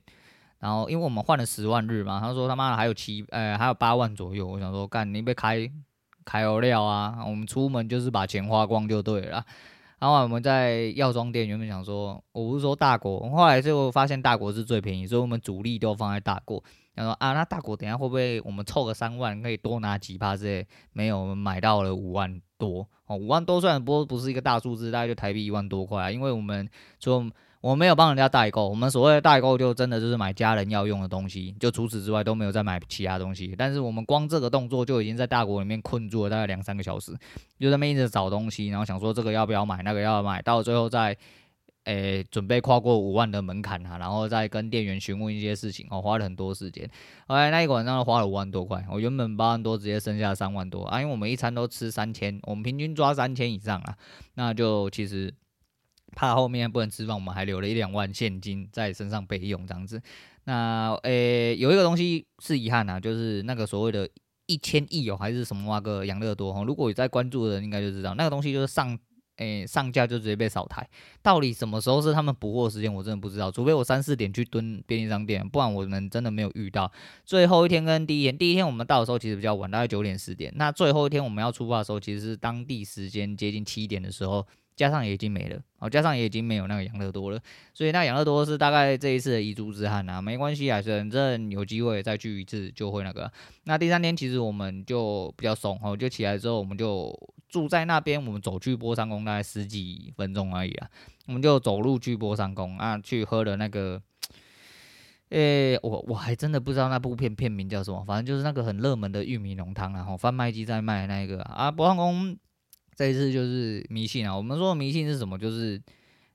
[0.61, 4.47] 然后，因为我们换了十万日嘛，他说他妈的还有七，呃，还有八万左右。
[4.47, 5.59] 我想说，干你别开
[6.23, 7.25] 开油料啊！
[7.27, 9.43] 我们出门就是把钱花光就对了。
[9.99, 16.63] 然后我们在药妆店原本想说，我不是说大国，后来就发现大国是最便宜，所以我们主力都放在大国。
[16.95, 20.67] 他说啊，那大国等下会不会我们凑个三万可以多拿几趴之类？
[20.93, 26.69] 没有，我们买到了五万多哦，五万多虽然不不是一个大数字，大概就台币一万多块啊，因为我们
[27.03, 27.27] 说。
[27.61, 33.55] 我没有帮人家代购，我们所谓的代购就真的就是买家人要用的东西，就除此之外都没有再买其他东西。
[33.57, 37.13] 但是我们光这个动作就已经在大国里面困住了大概两三个小时，
[37.61, 41.15] 就在那边一直找东西，然后想说这个要不要买，那个要买，到最后再
[41.85, 46.89] 诶、准备跨过五万的门槛啊，然后再跟店员询问一些事情，我花了很多时间。
[47.27, 53.95] 后来那一晚上花了五万多块，我原本八万多直接剩下三万多啊，因为我们一餐都吃三千，我们平均抓三千以上啊，
[54.37, 55.35] 那就其实。
[56.15, 60.01] 怕后面不能吃饭，我们还留了一两万现金在身上备用，这样子。
[60.45, 64.09] 那诶、欸，有一个东西是遗憾啊，就是那个所谓的
[64.47, 66.65] 一千亿哦，还是什么那个养乐多哈。
[66.65, 68.99] 如果有在关注的人，应该就知道那个东西就是上
[69.37, 70.87] 诶、上架就直接被扫台。
[71.23, 73.51] 到底什么时候是他们补货时间，我真的不知道。
[73.51, 76.91] 除非我三四点去蹲便利商店，不然我们真的没有遇到。
[77.25, 80.53] 最后一天跟第一天，第一天我们到的时候其实比较晚，大概九点十点。
[80.57, 84.47] 那最后一天我们要出发的时候，其实是当地时间接近七点的时候。
[84.77, 87.39] 加上也已经没了，哦，加上也已经没有那个养乐多了，
[87.75, 93.31] 所以那养乐多是大概这一次的遗珠之憾啊，没关系啊，反正有机会再聚一次就会那个。
[93.65, 97.15] 那第三天其实我们就比较松哦，就起来之后我们就
[97.49, 100.89] 住在那边，我们走去波山宫大概十几分钟而已啊，
[101.27, 104.01] 我们就走路去波山宫啊，去喝了那个，
[105.29, 112.39] 诶、我我还真的不知道那部片片名叫什么，反正就是那个很热门的玉米浓汤，然后贩卖机在卖的那个啊，波山宫。
[113.01, 114.37] 这一次就是迷信啊！
[114.37, 115.39] 我们说迷信是什么？
[115.39, 115.81] 就是，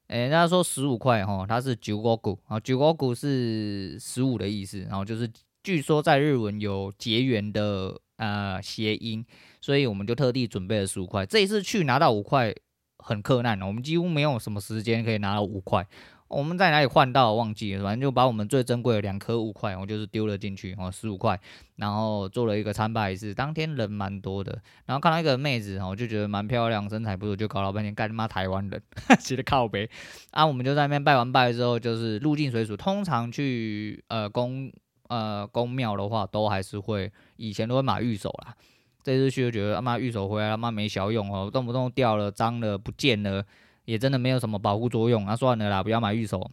[0.08, 5.30] 诶，人家说十五块哈，它是九国股啊，九国股是十五的意思，然后就是
[5.62, 9.24] 据说在日文有结缘的呃谐音，
[9.62, 11.24] 所以我们就特地准备了十五块。
[11.24, 12.52] 这一次去拿到五块
[12.98, 15.88] 很困难，我们几乎没有什么时间可以拿到五块。
[16.28, 21.40] 我们在哪里换到忘记了，反正就把我们最珍贵的两颗五块，我就是丢了进去，哦，十五块，
[21.76, 23.34] 然后做了一个参拜仪式。
[23.34, 28.82] 当天人蛮多的，然后看到一个妹子，我就觉得蛮漂亮，身材不错，就搞老半天，干他妈台湾人，
[29.22, 29.88] 写的靠北。
[30.32, 32.76] 啊，我们就在那边拜完拜之后，就是入境随俗。
[32.76, 34.72] 通常去呃公
[35.10, 38.56] 呃公庙的话，都还是会以前都会买御守啦。
[39.04, 43.46] 这次去就觉得他妈御守回来他妈没小用哦，动不动掉了、脏了、不见了。
[43.86, 46.52] 也真的没有什么保护作用啊，算了啦，不要买御守，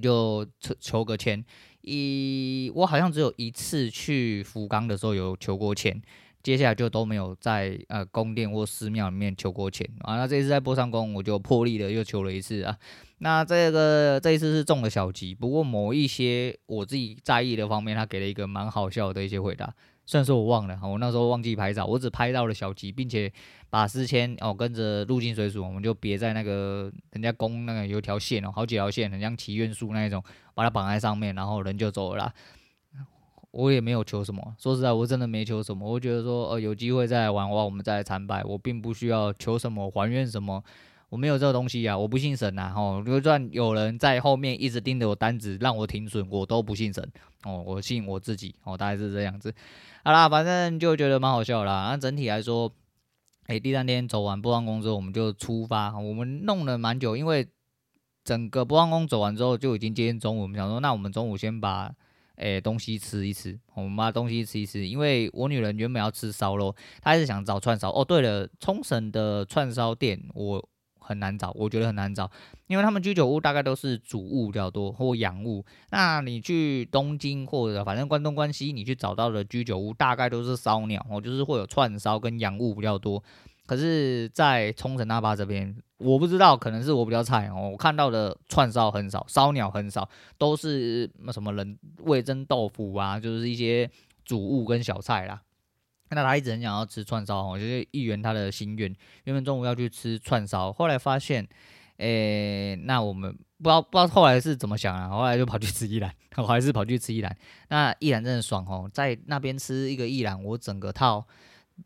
[0.00, 1.44] 就求求个签。
[1.82, 6.00] 一我好像只有一次去福冈的时候有求过签，
[6.42, 10.16] 接下来就都没有在呃宫殿或寺庙里面求过签啊。
[10.16, 12.76] 那这次在波上宫，我就破例的又求了一次啊。
[13.18, 19.74] 那这个这一次是中了小吉，不过某一些我自己在意的方面，他给了一个蛮好笑的一些回答。
[20.08, 23.30] 虽然说我忘了，我那时候忘记拍照，我只拍到了小吉，并且
[23.68, 32.32] 把丝签哦跟着入境水鼠，我们就别在那个人家公那个有条线哦，好几条线，很像祈愿树那一种，把它绑在上面，然后人就走了。
[33.50, 35.86] 我也没有求什么，说实在，我真的没求什么。
[35.86, 40.64] 我觉得说，呃，有机会再来玩的话，我们再来参拜，我并不需要求什么，还愿什么。
[41.10, 47.02] 我没有这个东西啊，我不信神呐，吼，就算有人在后面一直盯着我单子让我停损，我都不信神，
[47.44, 49.54] 哦，我信我自己，哦，大概是这样子。
[50.04, 51.88] 好啦，反正就觉得蛮好笑啦。
[51.90, 52.70] 那整体来说，
[53.46, 57.48] 哎、欸，第三天走完波浪宫之后，我们就出发，我们弄了蛮久，因为
[58.22, 61.84] 整个波浪宫走完之后就已经接近中午，我们想说，那我们中午先把，
[62.36, 67.90] 哎、欸，东西吃一吃，我们把东西吃一吃，因为我女人原本要吃烧肉，她还是想找串烧。
[67.90, 70.68] 哦，对了，冲绳的串烧店我。
[71.08, 72.30] 很难找，我觉得很难找，
[72.66, 75.64] 因为他们居酒屋大概都是主物比较多或洋物。
[75.90, 83.22] 那你去东京或者反正关东关西，你去找到的居酒屋大概都是烧鸟哦，就是会有串烧跟洋物比较多。
[83.66, 93.90] 可是，在冲绳那霸这边，我不知道，可能是我比较菜哦，我看到的串烧很少，烧鸟很少，都是什么人味噌豆腐啊，就是一些
[94.24, 95.42] 主物跟小菜啦。
[96.10, 98.94] 那他一直很想要吃串烧，我就是一圆他的心愿。
[99.24, 101.46] 原本中午要去吃串烧，后来发现，
[101.98, 105.08] 诶、那我们不知道不知道后来是怎么想啊？
[105.08, 107.36] 后来就跑去吃一兰， 我还是跑去吃一兰。
[107.68, 111.26] 那一兰真的爽哦，在那边吃一个一兰，我整个套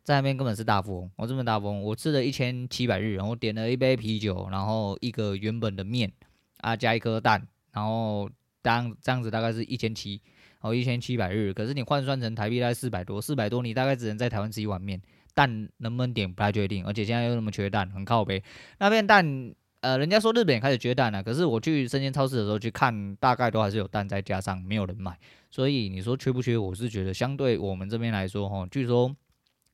[0.05, 6.13] 在那边根本是大富翁，我这么大富翁，我吃了一千七百日，然后点了一杯啤酒，然后一个原本的面
[6.59, 10.21] 啊，加一颗蛋，然后当这样子大概是一千七。
[10.63, 15.03] 哦，一千七百日，可是你换算成台币大概四百多，四百多你大概只能在台湾吃一碗面，
[15.35, 18.43] 蛋能不能点不太确定，而且现在又那么缺蛋，很靠北。
[18.79, 25.19] 那边蛋，呃，人家说日本也开始缺蛋了，可是我去生鲜超市的时候去看，大概都还是有蛋再加上，没有人买。
[25.51, 26.57] 所以你说缺不缺？
[26.57, 29.15] 我是觉得相对我们这边来说，哈，据说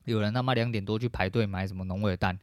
[0.05, 2.39] 有人他妈两点多去排队买什么农委的蛋，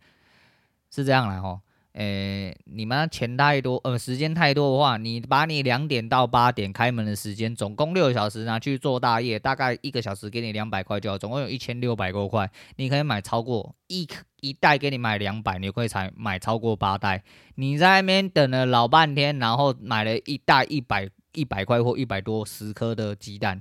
[0.90, 1.60] 是这样来哈。
[1.96, 14.06] 诶、你们钱太多，呃，时间太多的话，你把你两点到八点开门的时间，总共六个小时拿去做大业，大概一个小时给你两百块就好，总共有一千六百多块，你可以买超过一
[14.42, 17.24] 一袋，给你买两百，你可以才买超过八袋。
[17.54, 23.58] 你在那边等了老半天，然后买了一袋一百一百块或一百多十颗的鸡蛋，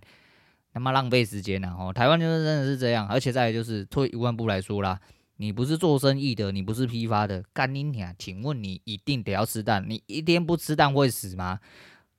[0.74, 1.94] 他妈浪费时间了哦。
[1.94, 5.00] 台湾就是真的是这样，而且再就是退一万步来说啦。
[5.38, 8.16] 你不是做生意的，你不是批发的，干你娘！
[8.18, 9.84] 请问你一定得要吃蛋？
[9.88, 11.60] 你一天不吃蛋会死吗？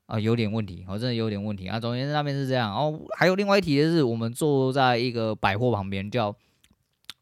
[0.04, 1.80] 啊，有点问题，我、哦、真的有点问题啊。
[1.80, 2.72] 总而言之，那边是这样。
[2.72, 6.36] 哦，还有另外一题的是，我们坐在一个百货旁边，叫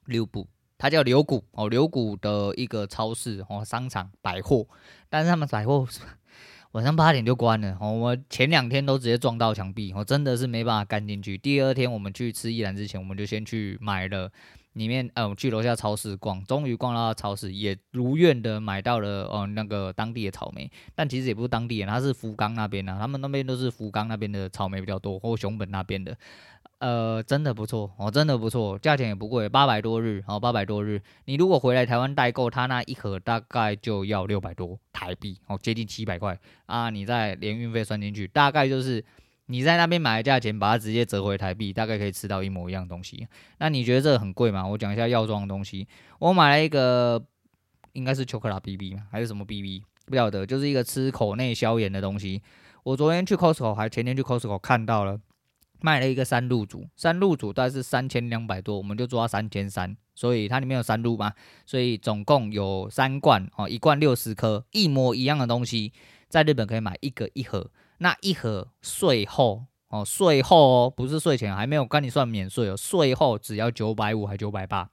[0.07, 4.67] 六步，它叫柳谷哦，柳谷的一个超市哦，商场百货，
[5.09, 5.87] 但是他们百货
[6.73, 7.79] 晚上八点就关了。
[7.81, 11.39] 我们前两天都直接撞到墙壁，我、真的是没办法干进去。
[11.39, 14.33] 第二天我们去吃一兰之前，我们就先去买了。
[14.75, 26.17] 里面，呃，去楼下超市逛，终于逛到超市，也如愿的买到了，哦、呃，那个当地的草莓，但其实也不是当地人，他是福冈那边的，他们那边都是福冈那边的草莓比较多，或熊本那边的，
[26.79, 36.39] 呃，真的不错，哦，真的不错，价钱也不贵，八百多日，哦，八百多日，你如果回来台湾代购，它那一盒大概就要六百多台币，哦，接近七百块。
[36.67, 39.05] 啊，你再连运费算进去，大概就是。
[39.47, 43.29] 你在那边买的价钱，把它直接折回台币，大概可以吃到一模一样东西。
[43.59, 44.67] 那你觉得这个很贵吗？
[44.67, 45.87] 我讲一下药妆的东西。
[46.19, 47.23] 我买了一个，
[47.93, 52.43] 应该是秋克拉 BB 吗还是什么 BB，不晓得，就是一个吃口内消炎的东西。
[52.85, 55.21] 我昨天去 Costco，还前天去 Costco 看到了，
[55.81, 61.35] 卖了一个三鹿组，三鹿组大概是三千两百多，我们就做到三千三，所以它里面有三鹿嘛，
[61.67, 65.93] 所以总共有三罐哦，一罐六十颗，一模一样的东西，
[66.31, 67.71] 在日本可以买一个一盒。
[67.99, 72.77] 那一盒税后哦，税后哦，不是税前，还没有跟你算免税哦。
[72.77, 74.91] 税后只要九百五还九百八，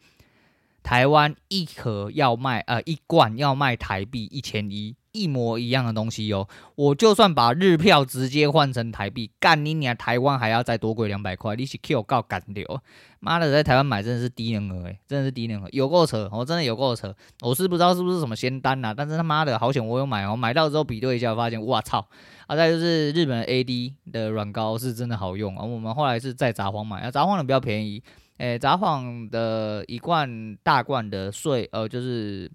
[0.84, 4.96] 台湾一盒要卖呃一罐要卖台币一千一。
[5.14, 9.94] 一模一样的东西哟，我就算把日票直接换成台币，干你娘！
[9.98, 12.82] 台湾还要再多贵两百块，你是 Q 告干掉？
[13.20, 16.30] 妈的，在台湾买真的是低能儿诶，真的是低能儿，有够扯！
[16.32, 22.08] 我真的有够扯，我是不知道是不是什么仙丹呐，但是他妈的好险我有买哦，买到之后比对一下，发现哇操！
[22.48, 28.02] 啊，再就是日本 AD 的软膏是真的好用啊，我们后来是在札幌买，啊，札幌的比较便宜，
[28.42, 32.52] 诶，札幌的一罐大罐的税，呃，就是。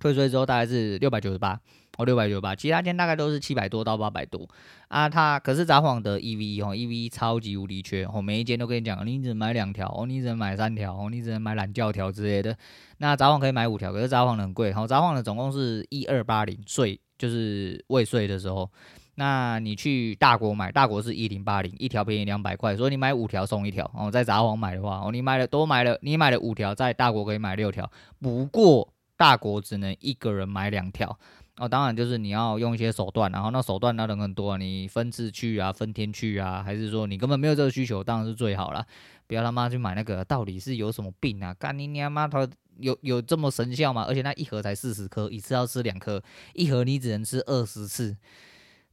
[0.00, 1.60] 退税之后大概是六百九十八
[1.96, 4.48] 哦，六百九十八，其他店大概都是七百多到八百多
[4.86, 5.08] 啊。
[5.08, 12.56] 它可是札幌的 EV 哦，EV 超级无敌缺哦，每一间都跟你讲，你只能买两条哦，你只能买三条哦，你只能买懒觉条之类的。
[12.98, 18.70] 那札幌可以买五条，可是札幌很贵，好，札幌的总共是一二八零税，就是未税的时候。
[19.18, 24.08] 那你去大国买，大国是一零八零，一条便宜两百块，所以你买五条送一条哦。
[24.08, 27.90] 在札幌买的话，哦，你买了多买了，你买了五条，在大国可以买六条，
[28.20, 31.18] 不过大国只能一个人买两条
[31.56, 31.68] 哦。
[31.68, 38.86] 当然就是你要用一些手段，然后那手段那人很多，你分次去啊，分天去啊，还是说你根本没有这个需求，当然是最好了。
[39.26, 41.52] 不要他妈去买那个，到底是有什么病啊？
[41.54, 42.48] 干你娘妈他
[42.78, 44.04] 有有这么神效吗？
[44.06, 46.22] 而且那一盒才四十颗，一次要吃两颗，
[46.54, 48.16] 一盒你只能吃二十次。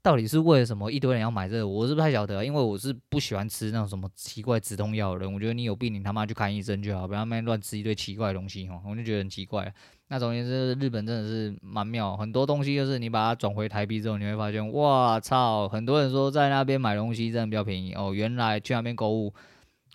[0.05, 0.91] 到底是为了什么？
[0.91, 5.33] 一堆人要买这个，我是不太晓得，因为我是不喜欢吃那种什么奇怪止痛药的人。
[5.33, 8.79] 我觉得你有病，你他妈去看医生就好，不要那乱吃一堆奇怪的东西哈。
[8.87, 9.73] 我就觉得很奇怪。
[10.09, 15.67] 那总之是日本真的是蛮妙，很多东西就是你把它转回台币之后，你会发现，哇操！
[15.67, 19.33] 很多人说在那边买东西真的比较便宜哦，原来去那边购物，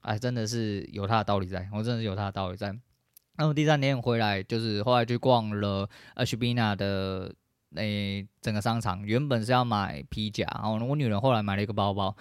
[0.00, 2.76] 哎，真的是有它的道理在，我真的是有它的道理在。
[3.36, 7.32] 那么第三天回来，就是后来去逛了 h b n a 的。
[7.76, 12.16] 诶、整个商场原本是要买皮夹，然后我女人后来买了一个包包。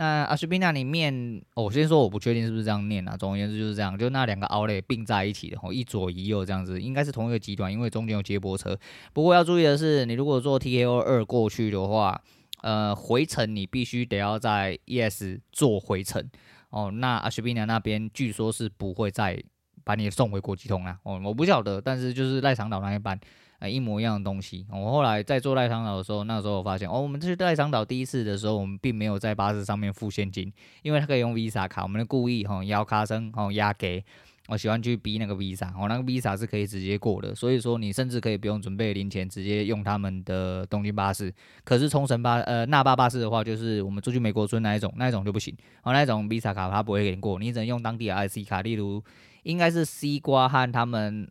[0.00, 3.16] 那阿斯宾纳里面，哦，我先说我不确定是不是这样念啊。
[3.16, 8.78] 总而言之就是这样，就那两个 outlet 并在一起的，哦，一左一右这样子，应该是同一个集团，因为中间有接驳车。
[9.12, 12.20] 不过要注意的是，你如果坐 T A O 二过去的话，
[12.62, 16.24] 呃，回程你必须得要在 ES 坐回程
[16.70, 16.92] 哦。
[16.92, 19.42] 那阿斯宾纳那边据说是不会再
[19.82, 20.96] 把你送回国际通啊。
[21.02, 23.18] 哦，我不晓得，但是就是赖长岛那一班。
[23.58, 24.66] 啊，一模一样的东西。
[24.70, 30.52] 我后来在做赖长岛的时候，那时候我发现，哦，我们去赖长岛第一次的时候，我们并没有在巴士上面付现金，
[30.82, 31.82] 因为它可以用 Visa 卡。
[31.82, 34.04] 我们的故意哈摇卡声哈压给，
[34.46, 37.34] 我喜欢去逼那个 Visa，我那个 Visa 是可以直接过的。
[37.34, 41.34] 所以说你甚至可以不用准备零钱，直接用他们的东京巴士。
[41.64, 45.52] 可是冲绳巴呃那霸巴士的话，就是我们出去美国村那一种，那一种就不行。
[45.82, 49.02] 哦，那一种 Visa 卡它不会给你过，你只能用当地的 IC 卡，例如
[49.42, 51.28] 应该是西瓜和他们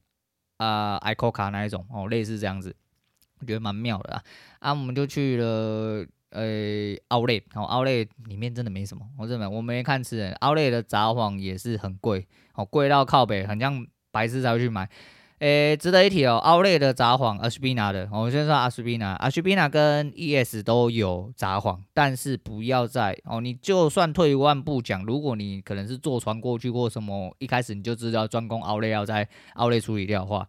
[0.57, 2.75] 啊 ICOCA 卡那一种哦，类似这样子。
[3.39, 4.23] 我觉得蛮妙的啊，
[4.59, 14.89] 啊，我们就去了呃，Outlet，哦，Outlet 里面真的没什么，我真的我没看吃，Outlet 的杂货也是很贵，哦，贵到靠北，很像白痴才会去买。
[15.39, 30.47] 诶，值得一提哦，Outlet 的札幌，Ashibina 的，我们先说 Ashibina，Ashibina 跟 ES 都有札幌，但是不要在哦，你就算退一万步讲，如果你可能是坐船过去或什么，一开始你就知道专攻 Outlet 要在 Outlet 处理掉的话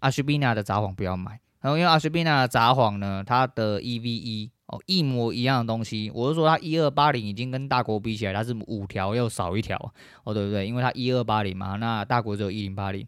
[0.00, 1.40] ，Ashibina 的札幌不要买。
[1.60, 9.76] 然后因为阿斯宾纳的札幌呢，它的 EVE 哦一模一样的东西，我是说它一二八零已经跟大国比起来，它是五条又少一条
[10.22, 10.64] 哦，对不对？
[10.64, 13.04] 因为它一二八零嘛，那大国只有一零八零。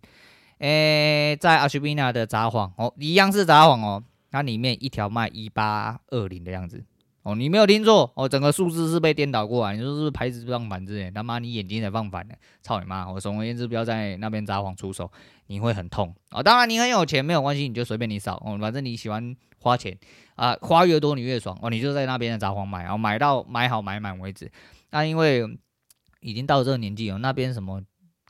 [0.61, 6.85] 诶，在阿斯宾纳的札幌哦，一样是札幌哦，它里面一条卖一八二零的样子。
[7.23, 9.77] 哦，你没有听错哦，整个数字是被颠倒过来。
[9.77, 11.11] 你说是不是牌子放反之类？
[11.11, 12.35] 他妈，你眼睛才放反呢！
[12.63, 13.11] 操你妈！
[13.11, 15.11] 我总而言之，不要在那边札幌出手，
[15.47, 16.43] 你会很痛哦。
[16.43, 19.99] 当然，你很有钱没有关系，你就随便你扫哦，反正你喜欢花钱
[20.35, 21.69] 啊，花越多你越爽哦。
[21.69, 24.51] 你就在那边的札幌买，然后买到买好买满为止。
[24.91, 25.45] 那因为
[26.21, 27.83] 已经到这个年纪哦，那边什么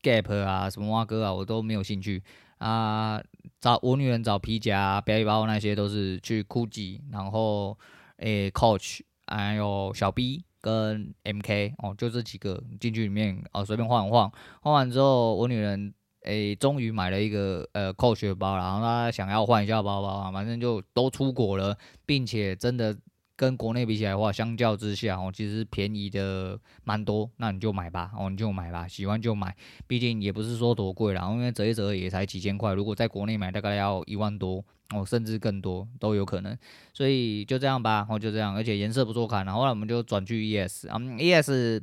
[0.03, 2.23] Gap 啊，什么蛙哥啊，我都没有兴趣
[2.59, 3.23] 啊。
[3.61, 7.77] 找我女人找皮夹、背包那些都是去 Gucci，然后。
[8.23, 14.31] 诶，Coach，还有小 B 跟 MK 哦，就这几个进去里面哦，随便晃一晃，
[14.61, 15.95] 晃完之后，我女人
[16.25, 22.95] 诶，终于买了一个呃 Coach 的包，然后她想要换一下包包啊，反正就都出国了，并且真的。
[23.41, 36.55] 跟国内比起来的话，相较之下哦，其实便宜的蛮多，那你就买吧，哦，你就买吧，喜欢就买，毕竟也不是说多贵啦，因为折一折也才几千块，如果在国内买大概要一万多哦，甚至更多都有可能，
[36.93, 41.81] 所以就这样吧，哦，就这样，而且颜色不错看，然后呢我们就转去 ES 啊，ES。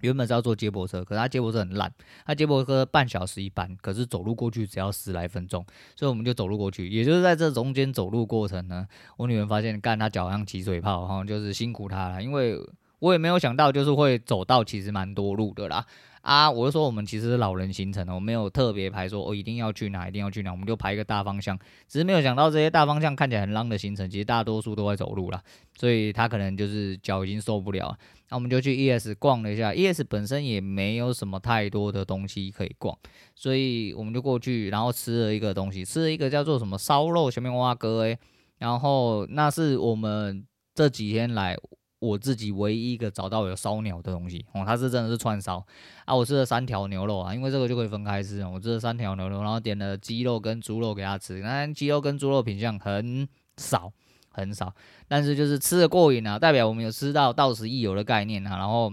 [0.00, 1.92] 原本是要坐接驳车，可是他接驳车很烂，
[2.24, 5.64] 他接驳车半小时一班，可是走路过去只要十来分钟，
[5.96, 6.88] 所以我们就走路过去。
[6.88, 8.86] 也就是在这中间走路过程呢，
[9.16, 12.58] 我女儿发现，干她脚上起水泡，哈，就是辛苦她了，因为
[12.98, 15.86] 我也没有想到，就是会走到其实蛮多路的啦。
[16.28, 21.58] 啊，我就说我们其实是老人行程，我没有特别排说，哦、一定要去哪，一定要去哪，我们就排一个大方向。
[21.88, 25.42] 只是没有想到这些大方向看起来很浪的行程，其实大多数都在走路啦，
[25.78, 27.96] 所以他可能就是脚已经受不了。
[28.28, 32.94] 那我们就去 ES 逛了一下，ES 本身也没有什么太多的东西可以逛，
[33.34, 38.18] 所以我们就过去，然后吃了一个东西，吃了一个叫做什么烧肉小面蛙哥诶，
[38.58, 41.56] 然后那是我们这几天来。
[42.00, 45.66] 我自己唯一一个找到有烧鸟的东西哦，它是真的是串烧
[46.04, 46.14] 啊！
[46.14, 48.44] 我吃了三条牛肉啊，因为这个就可以分开吃。
[48.46, 51.40] 我吃了三条牛肉，然后点了鸡肉跟猪肉给他吃。
[51.40, 53.26] 那鸡肉跟猪肉品相很
[53.56, 53.92] 少
[54.30, 54.72] 很少，
[55.08, 58.56] 但是就是吃的过瘾啊，代表我们有吃到到此一游的概念啊。
[58.56, 58.92] 然后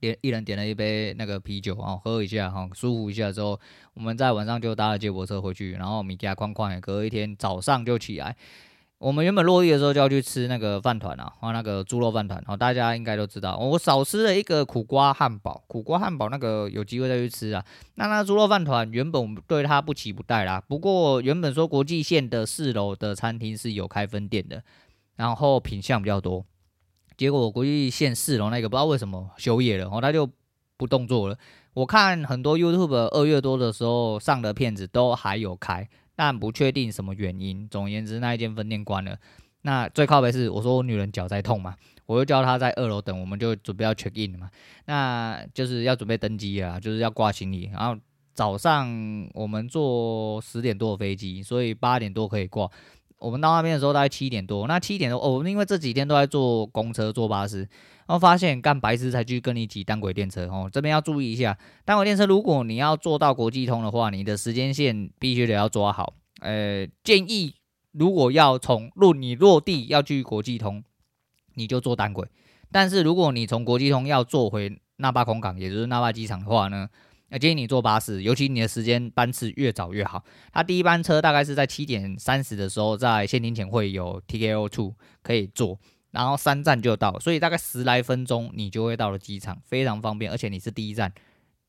[0.00, 3.60] 点一人点了一杯那个啤酒啊，喝一下哈，舒服一下之后，
[3.94, 8.36] 我们在晚上就搭了接驳车回去，然后米家框框也，隔一天早上就起来。
[9.04, 13.54] 我们原本落地的时候就要去吃那个饭团啊，然后那个猪肉饭团，哦，大家应该都知道。
[13.58, 17.62] 我少吃了一个苦瓜汉堡，苦瓜汉堡那个有机会再去吃啊。
[17.96, 24.62] 那那猪肉饭团原本我们对它不期不待啦，不过原本说国际线的四楼的餐厅是有开分店的，
[25.16, 26.42] 然后品相比较多。
[27.18, 30.26] 结果国际线四楼那个不知道为什么休业了，然后他就
[30.78, 31.36] 不动作了。
[31.74, 35.86] 我看很多 YouTube 二月多的时候上的片子都还有开。
[36.16, 37.68] 但不确定什么原因。
[37.68, 39.16] 总而言之，那一间分店关了。
[39.62, 41.74] 那最靠北是，我说我女人脚在痛嘛，
[42.06, 44.50] 我就叫她在二楼等，我们就准备要 check in 嘛。
[44.84, 47.70] 那就是要准备登机啊，就是要挂行李。
[47.72, 47.98] 然后
[48.34, 48.86] 早上
[49.32, 52.70] 我们坐十点多的飞机，所以八点多可以挂。
[53.16, 54.68] 我们到那边的时候大概七点多。
[54.68, 57.66] 那七点多哦，因为这几天都在坐公车、坐巴士，
[58.06, 60.68] 然后发现干白痴才去跟你挤单轨电车哦。
[60.72, 66.14] 这边要注意一下，单轨电车如果你要坐到国际通的话，你的时间线必须得要抓好。
[66.40, 67.54] 呃，建议
[67.92, 70.82] 如果要从落你落地要去国际通，
[71.54, 72.26] 你就坐单轨。
[72.70, 76.88] 但是如果你从国际通要坐回那霸空港，也就是那霸机场的话呢，
[77.28, 80.22] 那建议你坐巴士，尤其你的时间班次越早越好。
[80.52, 85.78] 它第一班车大概是在七点三十的时候，在限定前会有 TKO Two 可以坐，
[86.14, 91.12] 然后三站就到，所以大概十来分钟你就会到了机场，非常方便，而且你是第一站。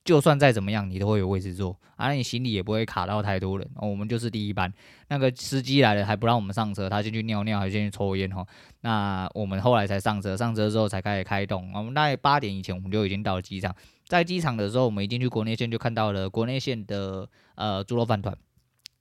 [0.06, 3.68] 就算再怎么样，你都会有位置坐，啊，你行李也不会卡到太多人。
[3.78, 4.72] 我们就是第一班，
[5.08, 8.46] 那个司机来了还不让我们上车，他进去尿尿，还先去抽烟哈。
[8.82, 11.72] 那我们后来才上车，上车之后才开始开动。
[11.74, 13.76] 我们大概八点以前我们就已经到了机场，
[14.08, 18.38] 在机场的时候，我们一进去国内线就看到了国内线的呃猪肉饭团，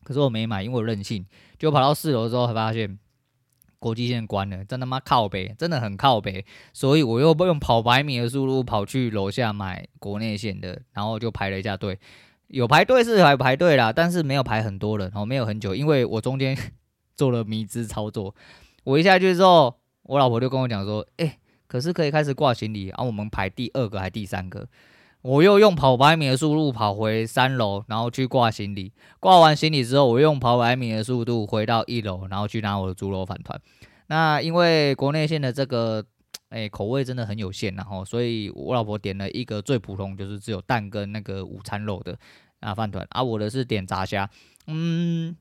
[0.04, 1.26] 可是我没买，因为我任性，
[1.58, 2.98] 就跑到四楼之后才发现。
[3.84, 11.98] 国际线关了，真他妈靠北，真的很靠北，所以我又不用跑百米的速度跑去楼下买国内线的，然后就排了一下队，
[12.46, 16.56] 有排队是还排队啦，但是没有排很多人，然后没有很久，因为我中间
[17.14, 18.34] 做了迷之操作，
[18.84, 24.66] 我一下去之后，我老婆就跟我讲说，哎、可是可以开始挂行李，然后我们排第二个还第三个。
[25.24, 28.92] 我又用跑百米的速度跑回三楼，然后去挂行李。
[29.18, 33.58] 挂完行李之后，我用跑百米的速度回到一楼，然后去拿我的猪肉饭团。
[34.08, 36.04] 那因为国内线的这个
[36.50, 42.18] 诶、口味真的很有限，然后所以我老婆点了一个最普通，就是只有蛋跟那个午餐肉的
[42.60, 43.06] 啊饭团。
[43.08, 44.28] 啊，我的是点炸虾。
[44.66, 45.34] 嗯，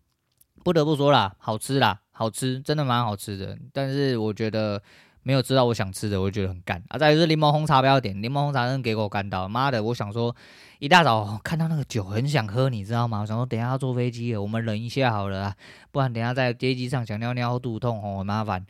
[0.63, 3.57] 不得不说啦，好吃啦，好吃，真的蛮好吃的。
[3.73, 4.81] 但是我觉得。
[5.24, 6.97] 没有吃到我想吃的，我就觉得很干啊！
[6.97, 9.82] 再来是柠檬红茶，不要点柠檬红茶，真给我干到妈的！
[9.84, 10.36] 我想说，
[10.80, 13.21] 一大早看到那个酒，很想喝，你知道吗？
[13.21, 15.55] 我想说，等下要坐飞机，我们忍一下好了啊，
[15.91, 18.65] 不然等下在飞机上想尿尿肚痛哦，很麻烦。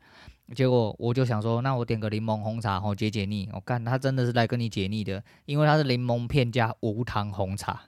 [0.53, 3.49] 结果我就想说，那我点个柠檬红茶哦，解解腻。
[3.53, 7.81] 我干他真的是来跟你解腻的，因为它是柠檬片加无糖红茶。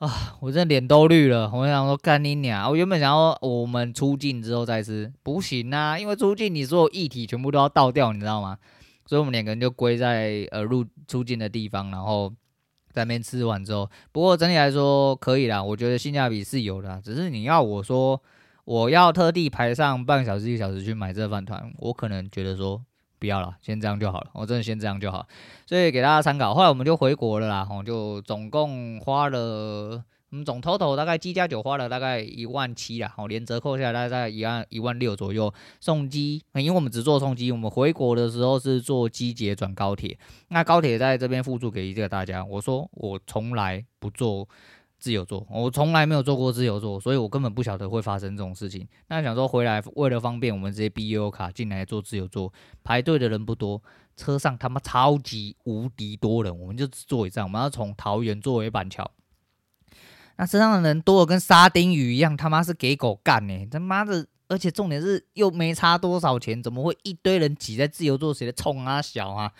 [0.00, 0.38] 啊！
[0.40, 1.50] 我这脸都绿了。
[1.52, 2.70] 我想说干你娘！
[2.70, 8.56] 我原本想要我们出境之后再吃，不行啊，因为出境你所有液体全部都要倒掉，你知道吗？
[9.04, 12.32] 所以我们两个人就归在呃入出境的地方，然后
[12.92, 16.98] 在那边吃完之后，不过整体来说可以啦，我觉得性价比是有的。
[17.04, 18.22] 只是你要我说
[18.64, 22.82] 我要特地排上半个小时一小时去买这饭团，我可能觉得说。
[23.20, 24.30] 不要了，先这样就好了。
[24.32, 25.26] 我真的先这样就好，
[25.66, 26.54] 所以给大家参考。
[26.54, 35.52] 后来我们就回国了啦，吼，就总共花了，我们总 total 大概机加酒花了大概一万七啦，吼，连折扣下来大概一万一万六左右。
[35.80, 40.18] 送机，因为我们只坐送机，我们回国的时候是坐机捷转高铁。
[40.48, 44.48] 那高铁在这边附注给一个大家，我说我从来不坐。
[45.00, 48.86] 自由座，我从来没有坐过自由座，所以我根本不晓得会发生这种事情。
[49.08, 52.52] 那想说回来为了方便，我们直接 BU 卡进来坐自由座，
[52.84, 53.82] 排队的人不多，
[54.16, 59.10] 车上他妈超级无敌多人，我们就只坐一站，我们要从桃园坐回板桥。
[60.36, 63.66] 那车上的人多的跟沙丁鱼一样，他妈是给狗干呢！
[63.70, 69.52] 他妈的，而且重点是又没差多少钱，怎么会一堆人挤在自由座，谁的冲啊小啊？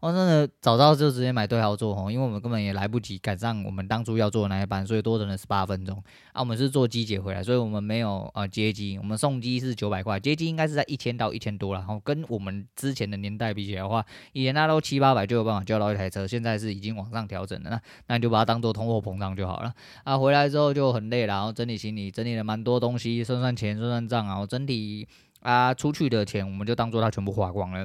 [0.00, 6.00] 我、哦、真的早知道就直接买对号座吼，因为我们根本也来不及赶上我们当初要坐的那一班，所以多等了十八分钟。
[6.32, 11.80] 啊，我们是坐机姐回来，所以我们没有呃接机，我们送机是九百块，接机应该是在一千到一千多了。
[11.80, 17.70] 然后跟我们之前的年代比起来的话，以前那都七八百就有办法叫到一台车，现在是已经往上调整了。
[17.70, 19.74] 那那你就把它当做通货膨胀就好了。
[20.04, 25.08] 啊，回来之后就很累了，然后整理行李，整理了蛮多东西，算算钱，算算账，然后整体
[25.40, 27.84] 啊出去的钱我们就当做它全部花光了。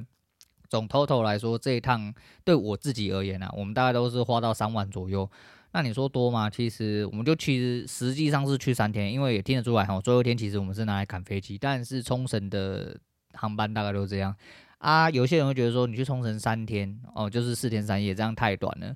[0.74, 2.12] 总 total 来说，这一趟
[2.44, 5.30] 对我自己而言、啊，我们大概都是花到三万左右。
[5.72, 6.50] 那你说多吗？
[6.50, 11.60] 其实我们就其实实际上是去三天，因为也听得出来哈，最后一天其实我们是拿来赶飞机。
[11.60, 12.98] 但是冲绳的
[13.34, 14.36] 航班大概都这样
[14.80, 15.08] 啊。
[15.12, 18.96] 有些人会觉得说，你去冲绳三天哦，就是四天三夜，这样太短了。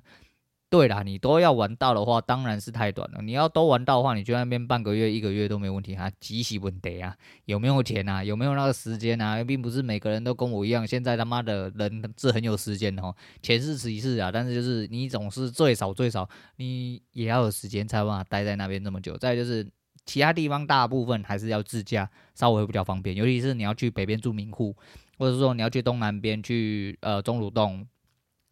[0.70, 3.22] 对啦，你都要玩到的话，当然是太短了。
[3.22, 6.10] 你要都玩到的话，你去那边半个月、一个月都没问题啊。
[6.20, 7.16] 极其问题啊，
[7.46, 8.22] 有没有钱啊？
[8.22, 9.42] 有没有那个时间啊？
[9.42, 13.16] 并不是每个人都跟我一样，现在他妈的人是很有时间的哦。
[13.40, 19.16] 钱是其次啊，但是就是你总是最少最少，你也要有时间才有办法待在那边这么久。
[19.16, 19.66] 再就是
[20.04, 23.16] 其他地方大部分还是要自驾，稍微比较方便。
[23.16, 24.76] 尤其是你要去北边住民户，
[25.16, 27.86] 或者说你要去东南边去呃中芦洞。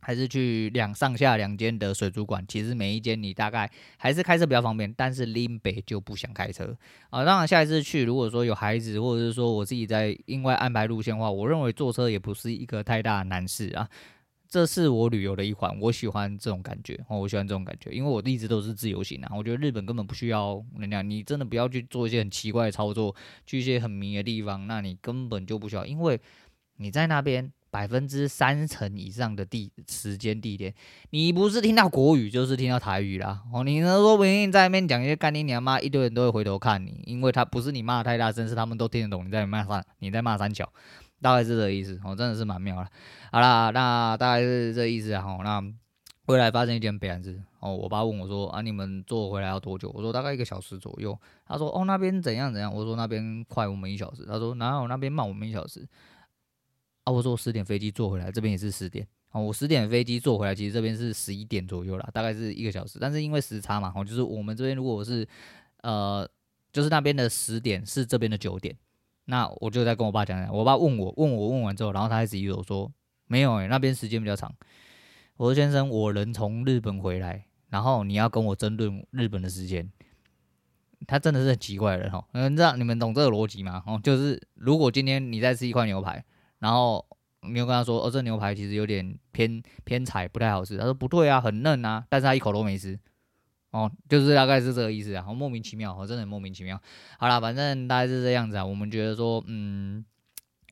[0.06, 6.76] 还是去两上下两间的水族馆，其实每一间你大概还是开车比较方便，但是林北就不想开车
[7.10, 7.24] 啊。
[7.24, 13.88] 当然下一次去，如果说有孩子，或者是说我自己在另外安排路线的话，我认为坐车也不是一个太大的难事啊。
[14.48, 19.34] 这是我旅游的一环，我喜欢这种感觉哦，我喜欢这种感觉，因为我一直都是自由行啊。
[19.36, 23.12] 我觉得日本根本不需要人家，你真的不要去做一些很奇怪的操作，
[23.44, 26.20] 去一些很迷的地方，那你根本就不需要，因为
[26.76, 27.52] 你在那边。
[27.70, 30.72] 百分之三成以上的地时间地点，
[31.10, 33.42] 你不是听到国语就是听到台语啦。
[33.52, 40.72] 哦，你能说不定在那边讲一些干爹娘妈，一堆人都会回头看你，因为他不是你骂太大声，是他们都听得懂你在骂三，你在骂三小，
[41.20, 42.00] 大概是这意思。
[42.04, 42.88] 哦，真的是蛮妙的。
[43.30, 45.22] 好啦，那大概是这意思啊。
[45.26, 45.62] 哦，那
[46.26, 47.40] 回来发生一件悲事。
[47.60, 49.90] 哦，我爸问我说啊，你们坐回来要多久？
[49.94, 51.18] 我说大概一个小时左右。
[51.46, 52.72] 他说哦，那边怎样怎样？
[52.72, 54.24] 我说那边快我们一小时。
[54.24, 55.86] 他说哪有那边慢我们一小时？
[57.06, 59.06] 啊，我说十点飞机坐回来，这边也是十点。
[59.30, 62.98] 哦，我十点飞机坐回来，其实这边是十一点左右啦，大概是一个小时。
[63.00, 65.24] 但是因为时差嘛，哦，就是我们这边如果是，
[65.82, 66.28] 呃，
[66.72, 68.76] 就是那边的十点是这边的九点，
[69.26, 70.52] 那我就在跟我爸讲讲。
[70.52, 72.90] 我爸问我，问我问完之后，然后他还质疑我说，
[73.28, 74.52] 没有诶、那边时间比较长。
[75.36, 79.88] 我说先生，我人从日本回来，然后你要跟我争论日本的时间，
[81.06, 82.24] 他真的是很奇怪的人哦。
[82.32, 83.84] 嗯，这样你们懂这个逻辑吗？
[83.86, 86.24] 哦，就是如果今天你在吃一块牛排。
[86.66, 87.06] 然后
[87.42, 92.98] 你又跟他说：“哦，这牛排其实有点偏偏柴，不太好吃。”他说：“不对啊，很嫩啊。”但是他一口都没吃。
[93.70, 96.76] 哦，就是大概是这个意思啊，好莫名其妙，哦，真的莫名其妙。
[97.20, 98.66] 好啦，反正大概是这样子啊。
[98.66, 100.04] 我们觉得说，嗯，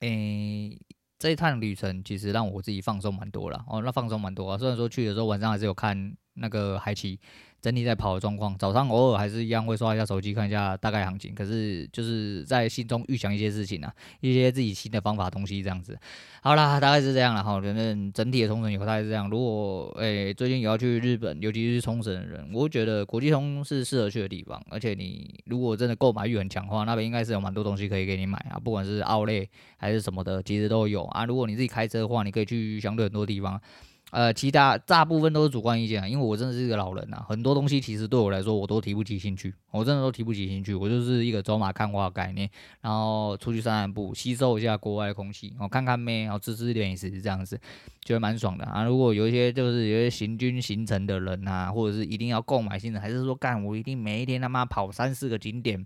[0.01, 0.77] 诶，
[1.17, 3.65] 这一趟旅程其实让我自己放松蛮多了。
[3.69, 4.59] 哦，那放松蛮多啊。
[4.59, 7.21] 虽然说去的时候晚上还是有看那个海奇。
[7.65, 11.35] 整体在跑的状况，早上偶尔还是一样会刷一下手机，看一下大概行情。
[11.35, 13.91] 可是就是在心中预想一些事情啊，
[14.21, 15.99] 一些自己新的方法东西这样子。
[16.43, 17.59] 好啦，大概是这样了哈。
[17.59, 19.31] 反正整体的冲绳游大概是这样。
[19.31, 24.63] 如果诶、最近有要去日本，尤其是冲绳的人，我觉得国际通是适合去的地方。
[24.69, 29.49] 而且你如果真的购买欲很强的话，那边应该是有蛮多东西可以给你买啊，不管是奥莱
[29.79, 31.25] 还是什么的，其实都有啊。
[31.25, 33.59] 如果你自己开车的话，你可以去相对很多地方。
[34.15, 42.49] 呃，其他大部分都是主观意见啊，因为我真的是一个老人呐，很多东西其实对我来说我都提不起兴趣，我真的都提不起兴趣，我就是一个走马看花的概念，
[42.81, 47.61] 然后出去散散步，吸收一下国外的空气，我看看妹，然后吃吃点食这样子，
[48.05, 48.85] 觉得蛮爽的啊。
[48.85, 55.85] 如果有一些就是有些行军行程的人啊，或者是一定要购买行程，还是说干我一定每一天他妈跑三四个景点，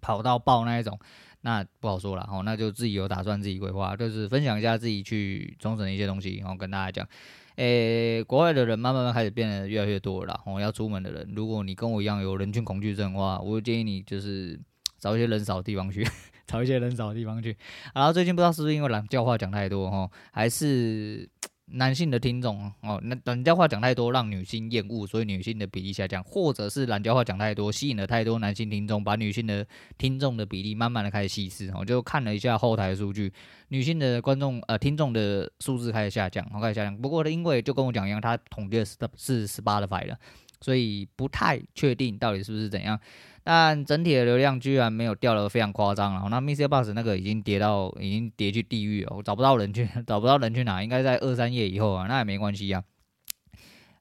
[0.00, 0.98] 跑到爆那一种，
[1.42, 7.08] 那不好说了哦，那就自己有打算自己规划，就是分享一下自己去冲绳的一些东西，然后跟大家讲。
[7.56, 10.40] 诶、国外的人慢慢慢开始变得越来越多了。
[10.46, 14.58] 哦，要出门的人，如果你跟我一样有人群恐惧症的话，我建议你就是
[14.98, 16.06] 找一些人少的地方去，
[16.46, 17.56] 找一些人少的地方去。
[17.94, 21.28] 然后最近不知道是不是因为懒叫话讲太多哈，还是。
[21.72, 29.66] 男性的听众哦，那懒叫话讲太多，让女性厌恶，所以女性的比例下降，或者是懒叫话讲太多，吸引了太多男性听众，把女性的
[29.96, 31.70] 听众的比例慢慢的开始稀释。
[31.76, 33.32] 我就看了一下后台数据，
[33.68, 36.96] 女性的观众呃听众的数字开始下降，开始下降。
[36.96, 40.18] 不过呢，因为就跟我讲一样，他统计的是是十八的 f 了，
[40.60, 42.98] 所以不太确定到底是不是怎样。
[43.42, 52.82] 但整体的流量居然没有掉的非常夸张，了那 m i s s Bus 那个已经跌到已经跌去地狱了，我找不到人去， 找不到人去哪，应该在二三页以后啊，那也没关系啊。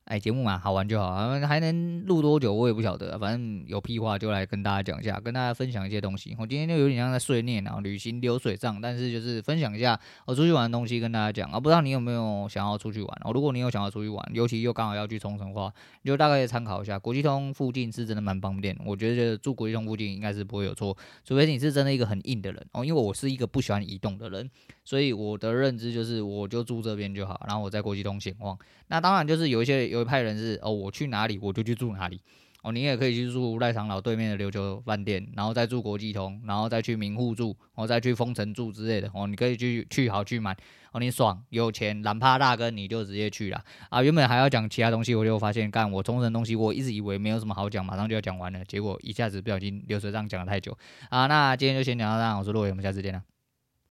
[0.09, 6.35] 哎，节目嘛，好玩就好，还能录多久我也不晓得，反正有屁话就来跟大家讲一下，跟大家分享一些东西。
[6.39, 11.59] 我今天就有点像在碎念啊，旅行流水账，但是就是分享一下我出去玩的东西跟大家讲啊。
[11.59, 13.21] 不知道你有没有想要出去玩？
[13.23, 16.97] 哦，如果你有想要出去玩，尤其又刚好要去冲绳的话，你就大概参考一下。
[16.97, 22.83] 国际通附近是真的蛮方便，我觉得住国际通附近应该是不会有错，除非你是真的一个很硬的人哦。
[22.83, 24.49] 因为我是一个不喜欢移动的人，
[24.89, 28.57] 所以我的认知就是我就住这边就好，然后我在国际通闲逛。
[28.87, 30.71] 那当然就是有一些有一派人是哦。
[30.71, 32.19] 我去哪里我就去住哪里
[32.63, 40.57] 哦，你也可以去住赖长老对面的琉球饭店，然后再住国际通，然后再去名护住，然后再去丰城住之类的哦，你可以去去好去满
[40.91, 44.01] 哦，你爽有钱懒趴大哥你就直接去了啊！
[44.01, 50.75] 原本还要讲其他东西，我就发现干我冲绳东西，我一直以为没有什么好讲，马上就要讲完了，结果一下子不小心流水账讲了太久
[51.09, 51.27] 啊！
[51.27, 53.21] 那今天就先讲到这，我是洛伟，我们下次见了。